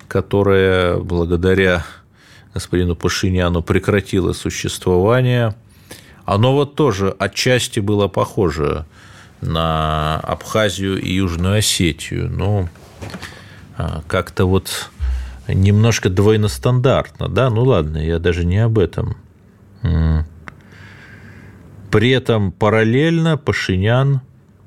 которое 0.08 0.97
благодаря 0.97 1.84
господину 2.54 2.95
Пашиняну 2.95 3.64
прекратило 3.64 4.34
существование, 4.34 5.56
оно 6.26 6.54
вот 6.54 6.76
тоже 6.76 7.10
отчасти 7.18 7.80
было 7.80 8.08
похоже 8.08 8.86
на 9.41 10.20
Абхазию 10.20 11.02
и 11.02 11.12
Южную 11.12 11.58
Осетию. 11.58 12.30
Но 12.30 12.70
а, 13.02 13.40
как-то 14.07 14.45
вот 14.45 14.89
немножко 15.47 16.09
двойностандартно, 16.09 17.29
да, 17.29 17.49
ну 17.49 17.63
ладно, 17.63 17.97
я 17.97 18.19
даже 18.19 18.45
не 18.45 18.57
об 18.57 18.79
этом. 18.79 19.17
При 21.91 22.11
этом 22.11 22.51
параллельно 22.51 23.38
Пашинян, 23.38 24.21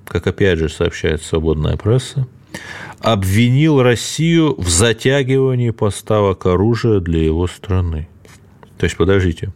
как 0.04 0.26
опять 0.26 0.58
же 0.58 0.68
сообщает 0.68 1.22
свободная 1.22 1.76
пресса, 1.76 2.26
обвинил 3.00 3.82
Россию 3.82 4.54
в 4.60 4.68
затягивании 4.68 5.70
поставок 5.70 6.46
оружия 6.46 7.00
для 7.00 7.22
его 7.22 7.46
страны. 7.46 8.08
То 8.78 8.84
есть, 8.84 8.96
подождите, 8.96 9.52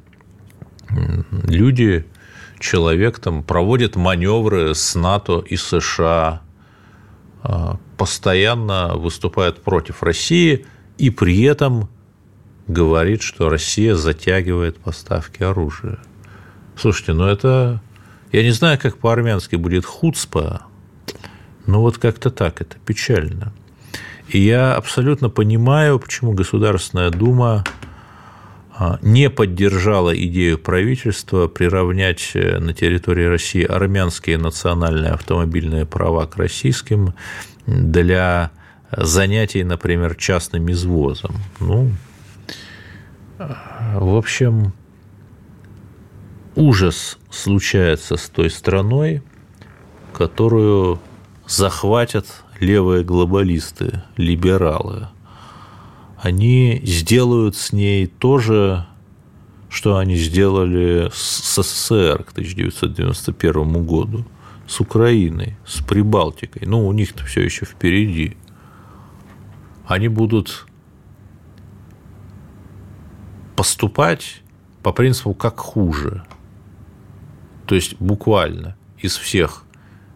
люди, 1.45 2.05
человек 2.59 3.19
там 3.19 3.43
проводит 3.43 3.97
маневры 3.97 4.75
с 4.75 4.95
НАТО 4.95 5.45
и 5.47 5.57
США, 5.57 6.09
а, 6.09 6.48
постоянно 7.97 8.95
выступает 8.97 9.63
против 9.63 10.03
России 10.03 10.67
и 10.99 11.11
при 11.11 11.43
этом 11.43 11.89
говорит, 12.67 13.23
что 13.23 13.49
Россия 13.49 13.95
затягивает 13.95 14.79
поставки 14.79 15.43
оружия. 15.43 15.99
Слушайте, 16.77 17.13
ну 17.13 17.25
это... 17.25 17.83
Я 18.31 18.43
не 18.43 18.51
знаю, 18.51 18.79
как 18.79 18.99
по-армянски 18.99 19.57
будет 19.57 19.87
хуцпа, 19.87 20.63
но 21.67 21.81
вот 21.81 21.97
как-то 21.97 22.31
так, 22.31 22.61
это 22.61 22.77
печально. 22.85 23.55
И 24.29 24.39
я 24.39 24.75
абсолютно 24.75 25.31
понимаю, 25.31 25.99
почему 25.99 26.33
Государственная 26.33 27.11
Дума 27.11 27.65
а, 27.65 27.78
не 29.03 29.29
поддержала 29.29 30.17
идею 30.17 30.59
правительства 30.59 31.49
приравнять 31.49 32.31
э, 32.35 32.59
на 32.59 32.73
территории 32.73 33.25
России 33.25 33.65
армянские 33.65 34.39
национальные 34.39 35.13
автомобильные 35.13 35.85
права 35.85 36.27
к 36.27 36.37
российским 36.37 37.15
для 37.67 38.53
занятий, 38.97 39.65
например, 39.65 40.15
частным 40.15 40.71
извозом. 40.71 41.35
Ну, 41.61 41.91
в 43.39 44.17
общем, 44.17 44.73
ужас 46.55 47.19
случается 47.31 48.17
с 48.17 48.29
той 48.29 48.51
страной, 48.51 49.23
которую 50.13 51.01
захватят 51.47 52.27
левые 52.61 53.05
глобалисты, 53.05 54.03
либералы. 54.17 55.09
Они 56.21 56.81
сделают 56.85 57.57
с 57.57 57.73
ней 57.73 58.07
то 58.07 58.39
же, 58.39 58.87
что 59.69 59.99
они 59.99 60.17
сделали 60.17 61.11
с 61.13 61.55
СССР 61.55 62.25
к 62.25 62.33
1991 62.33 63.87
году, 63.87 64.25
с 64.67 64.81
Украиной, 64.81 65.57
с 65.67 65.83
Прибалтикой. 65.83 66.67
Ну, 66.67 66.87
у 66.87 66.93
них-то 66.93 67.25
все 67.25 67.43
еще 67.43 67.65
впереди– 67.65 68.37
они 69.89 70.09
будут 70.09 70.67
поступать 73.57 74.43
по 74.83 74.93
принципу 74.93 75.33
как 75.33 75.59
хуже. 75.59 76.25
То 77.67 77.75
есть 77.75 77.97
буквально 77.99 78.77
из 78.99 79.17
всех 79.17 79.65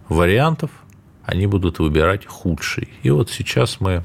вариантов 0.08 0.70
они 1.24 1.46
будут 1.46 1.78
выбирать 1.78 2.26
худший. 2.26 2.90
И 3.02 3.10
вот 3.10 3.30
сейчас 3.30 3.80
мы 3.80 4.04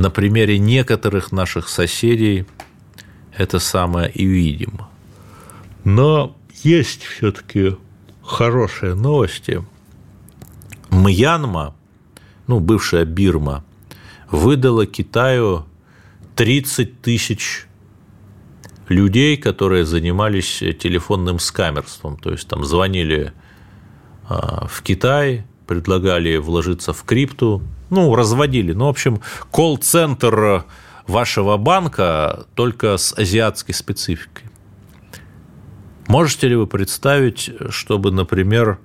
на 0.00 0.08
примере 0.08 0.58
некоторых 0.58 1.30
наших 1.30 1.68
соседей 1.68 2.46
это 3.36 3.58
самое 3.58 4.10
и 4.10 4.24
видим. 4.24 4.80
Но 5.84 6.36
есть 6.62 7.02
все-таки 7.02 7.76
хорошие 8.22 8.94
новости. 8.94 9.62
Мьянма, 10.90 11.74
ну, 12.46 12.60
бывшая 12.60 13.04
Бирма, 13.04 13.62
выдала 14.30 14.86
Китаю 14.86 15.66
30 16.34 17.02
тысяч 17.02 17.66
людей, 18.88 19.36
которые 19.36 19.84
занимались 19.84 20.60
телефонным 20.78 21.38
скамерством. 21.38 22.16
То 22.16 22.30
есть 22.30 22.48
там 22.48 22.64
звонили 22.64 23.34
а, 24.28 24.66
в 24.66 24.82
Китай, 24.82 25.44
предлагали 25.70 26.36
вложиться 26.36 26.92
в 26.92 27.04
крипту, 27.04 27.62
ну, 27.90 28.12
разводили. 28.16 28.72
Ну, 28.72 28.86
в 28.86 28.88
общем, 28.88 29.20
колл-центр 29.52 30.64
вашего 31.06 31.56
банка 31.58 32.44
только 32.56 32.96
с 32.96 33.16
азиатской 33.16 33.72
спецификой. 33.72 34.46
Можете 36.08 36.48
ли 36.48 36.56
вы 36.56 36.66
представить, 36.66 37.52
чтобы, 37.68 38.10
например, 38.10 38.80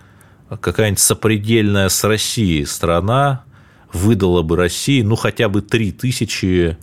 какая-нибудь 0.61 0.99
сопредельная 0.99 1.89
с 1.89 2.03
Россией 2.03 2.65
страна 2.65 3.45
выдала 3.91 4.43
бы 4.43 4.55
России, 4.55 5.01
ну, 5.01 5.15
хотя 5.15 5.49
бы 5.49 5.63
3 5.63 5.91
тысячи 5.91 6.77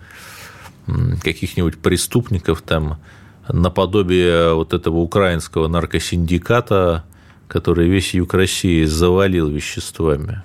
каких-нибудь 1.22 1.78
преступников 1.78 2.60
там 2.62 2.98
наподобие 3.46 4.52
вот 4.54 4.74
этого 4.74 4.96
украинского 4.96 5.68
наркосиндиката, 5.68 7.04
который 7.52 7.86
весь 7.86 8.14
юг 8.14 8.32
России 8.32 8.84
завалил 8.84 9.46
веществами. 9.48 10.42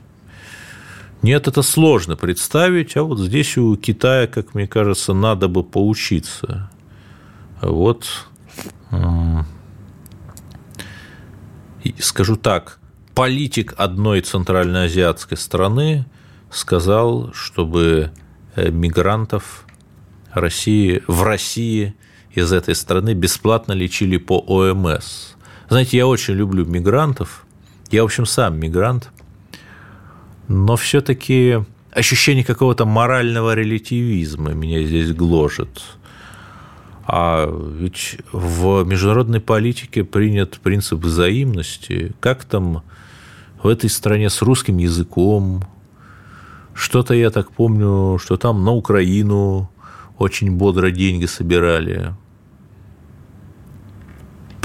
Нет, 1.22 1.47
это 1.47 1.62
сложно 1.62 2.18
представить, 2.18 2.97
а 2.97 3.03
вот 3.03 3.20
здесь 3.20 3.58
у 3.58 3.78
Китая, 3.78 4.28
как 4.28 4.53
мне 4.53 4.68
кажется, 4.68 5.14
надо 5.14 5.47
бы 5.47 5.64
поучиться. 5.64 6.70
Вот 7.62 8.08
скажу 11.99 12.36
так, 12.36 12.78
политик 13.16 13.74
одной 13.78 14.20
центральноазиатской 14.20 15.38
страны 15.38 16.05
сказал, 16.51 17.32
чтобы 17.34 18.12
э, 18.55 18.70
мигрантов 18.70 19.66
России, 20.34 21.01
в 21.08 21.24
России 21.24 21.95
из 22.32 22.51
этой 22.51 22.76
страны 22.76 23.14
бесплатно 23.14 23.72
лечили 23.72 24.18
по 24.18 24.39
ОМС. 24.39 25.36
Знаете, 25.70 25.97
я 25.97 26.07
очень 26.07 26.36
люблю 26.36 26.65
мигрантов, 26.65 27.45
я, 27.91 28.03
в 28.03 28.05
общем, 28.05 28.26
сам 28.26 28.57
мигрант, 28.59 29.11
но 30.47 30.76
все-таки 30.78 31.59
ощущение 31.91 32.45
какого-то 32.45 32.86
морального 32.86 33.53
релятивизма 33.53 34.51
меня 34.51 34.84
здесь 34.84 35.11
гложет. 35.13 35.82
А 37.05 37.49
ведь 37.49 38.18
в 38.34 38.84
международной 38.84 39.39
политике 39.39 40.03
принят 40.03 40.59
принцип 40.59 40.99
взаимности. 40.99 42.13
Как 42.20 42.43
там 42.43 42.84
в 43.63 43.68
этой 43.68 43.89
стране 43.89 44.30
с 44.30 44.41
русским 44.41 44.78
языком, 44.78 45.63
что-то 46.74 47.13
я 47.13 47.30
так 47.30 47.51
помню, 47.51 48.20
что 48.20 48.36
там 48.36 48.63
на 48.63 48.72
Украину 48.72 49.72
очень 50.18 50.51
бодро 50.51 50.91
деньги 50.91 51.26
собирали. 51.26 52.13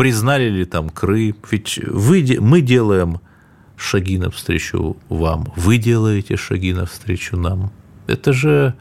Признали 0.02 0.48
ли 0.48 0.64
там 0.64 0.90
Крым. 0.90 1.36
Ведь 1.48 1.78
вы, 1.78 2.26
мы 2.40 2.60
делаем 2.60 3.20
шаги 3.76 4.18
навстречу 4.18 4.96
вам, 5.08 5.52
вы 5.54 5.78
делаете 5.78 6.36
шаги 6.36 6.74
навстречу 6.74 7.36
нам. 7.36 7.70
Это 8.08 8.32
же 8.32 8.74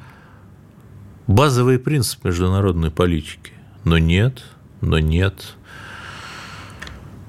базовый 1.28 1.78
принцип 1.78 2.26
международной 2.26 2.90
политики. 2.90 3.54
Но 3.84 4.00
нет, 4.00 4.44
но 4.82 4.98
нет. 4.98 5.58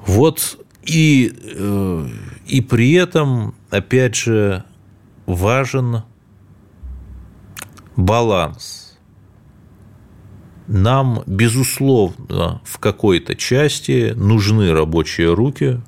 Вот 0.07 0.59
и, 0.85 1.31
э, 1.55 2.09
и 2.47 2.63
при 2.63 2.93
этом, 2.93 3.55
опять 3.69 4.17
же, 4.17 4.65
важен 5.27 6.01
баланс. 7.97 8.82
Нам, 10.67 11.23
безусловно, 11.27 12.61
в 12.65 12.79
какой-то 12.79 13.35
части 13.35 14.13
нужны 14.17 14.73
рабочие 14.73 15.35
руки. 15.35 15.81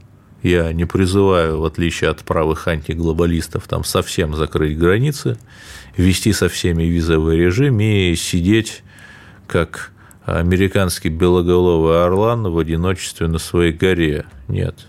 Я 0.42 0.72
не 0.72 0.84
призываю, 0.84 1.60
в 1.60 1.64
отличие 1.64 2.10
от 2.10 2.22
правых 2.24 2.68
антиглобалистов, 2.68 3.66
там 3.66 3.84
совсем 3.84 4.34
закрыть 4.34 4.76
границы, 4.76 5.38
вести 5.96 6.32
со 6.32 6.48
всеми 6.48 6.82
визовый 6.82 7.38
режим 7.38 7.80
и 7.80 8.14
сидеть 8.14 8.82
как 9.46 9.92
американский 10.24 11.08
белоголовый 11.08 12.04
орлан 12.04 12.42
в 12.50 12.58
одиночестве 12.58 13.26
на 13.26 13.38
своей 13.38 13.72
горе. 13.72 14.26
Нет. 14.48 14.88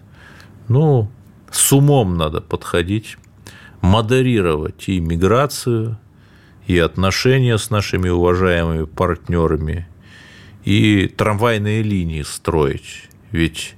Ну, 0.68 1.10
с 1.52 1.72
умом 1.72 2.18
надо 2.18 2.42
подходить, 2.42 3.18
модерировать 3.82 4.90
и 4.90 5.00
миграцию, 5.00 6.00
и 6.68 6.78
отношения 6.78 7.58
с 7.58 7.70
нашими 7.70 8.10
уважаемыми 8.10 8.86
партнерами, 8.86 9.88
и 10.64 11.08
трамвайные 11.08 11.84
линии 11.84 12.24
строить. 12.24 13.10
Ведь 13.32 13.76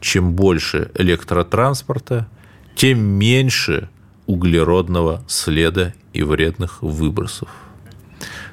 чем 0.00 0.32
больше 0.32 0.90
электротранспорта, 0.94 2.28
тем 2.74 2.98
меньше 2.98 3.90
углеродного 4.26 5.22
следа 5.28 5.92
и 6.12 6.22
вредных 6.22 6.82
выбросов. 6.82 7.48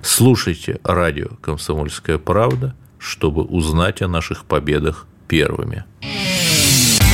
Слушайте 0.02 0.80
радио 0.84 1.28
«Комсомольская 1.42 2.18
правда», 2.18 2.76
чтобы 3.00 3.44
узнать 3.44 4.02
о 4.02 4.08
наших 4.08 4.46
победах 4.46 5.06
первыми. 5.28 5.86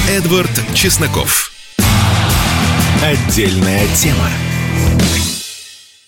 Эдвард 0.09 0.51
Чесноков. 0.74 1.51
Отдельная 3.01 3.88
тема. 3.95 4.30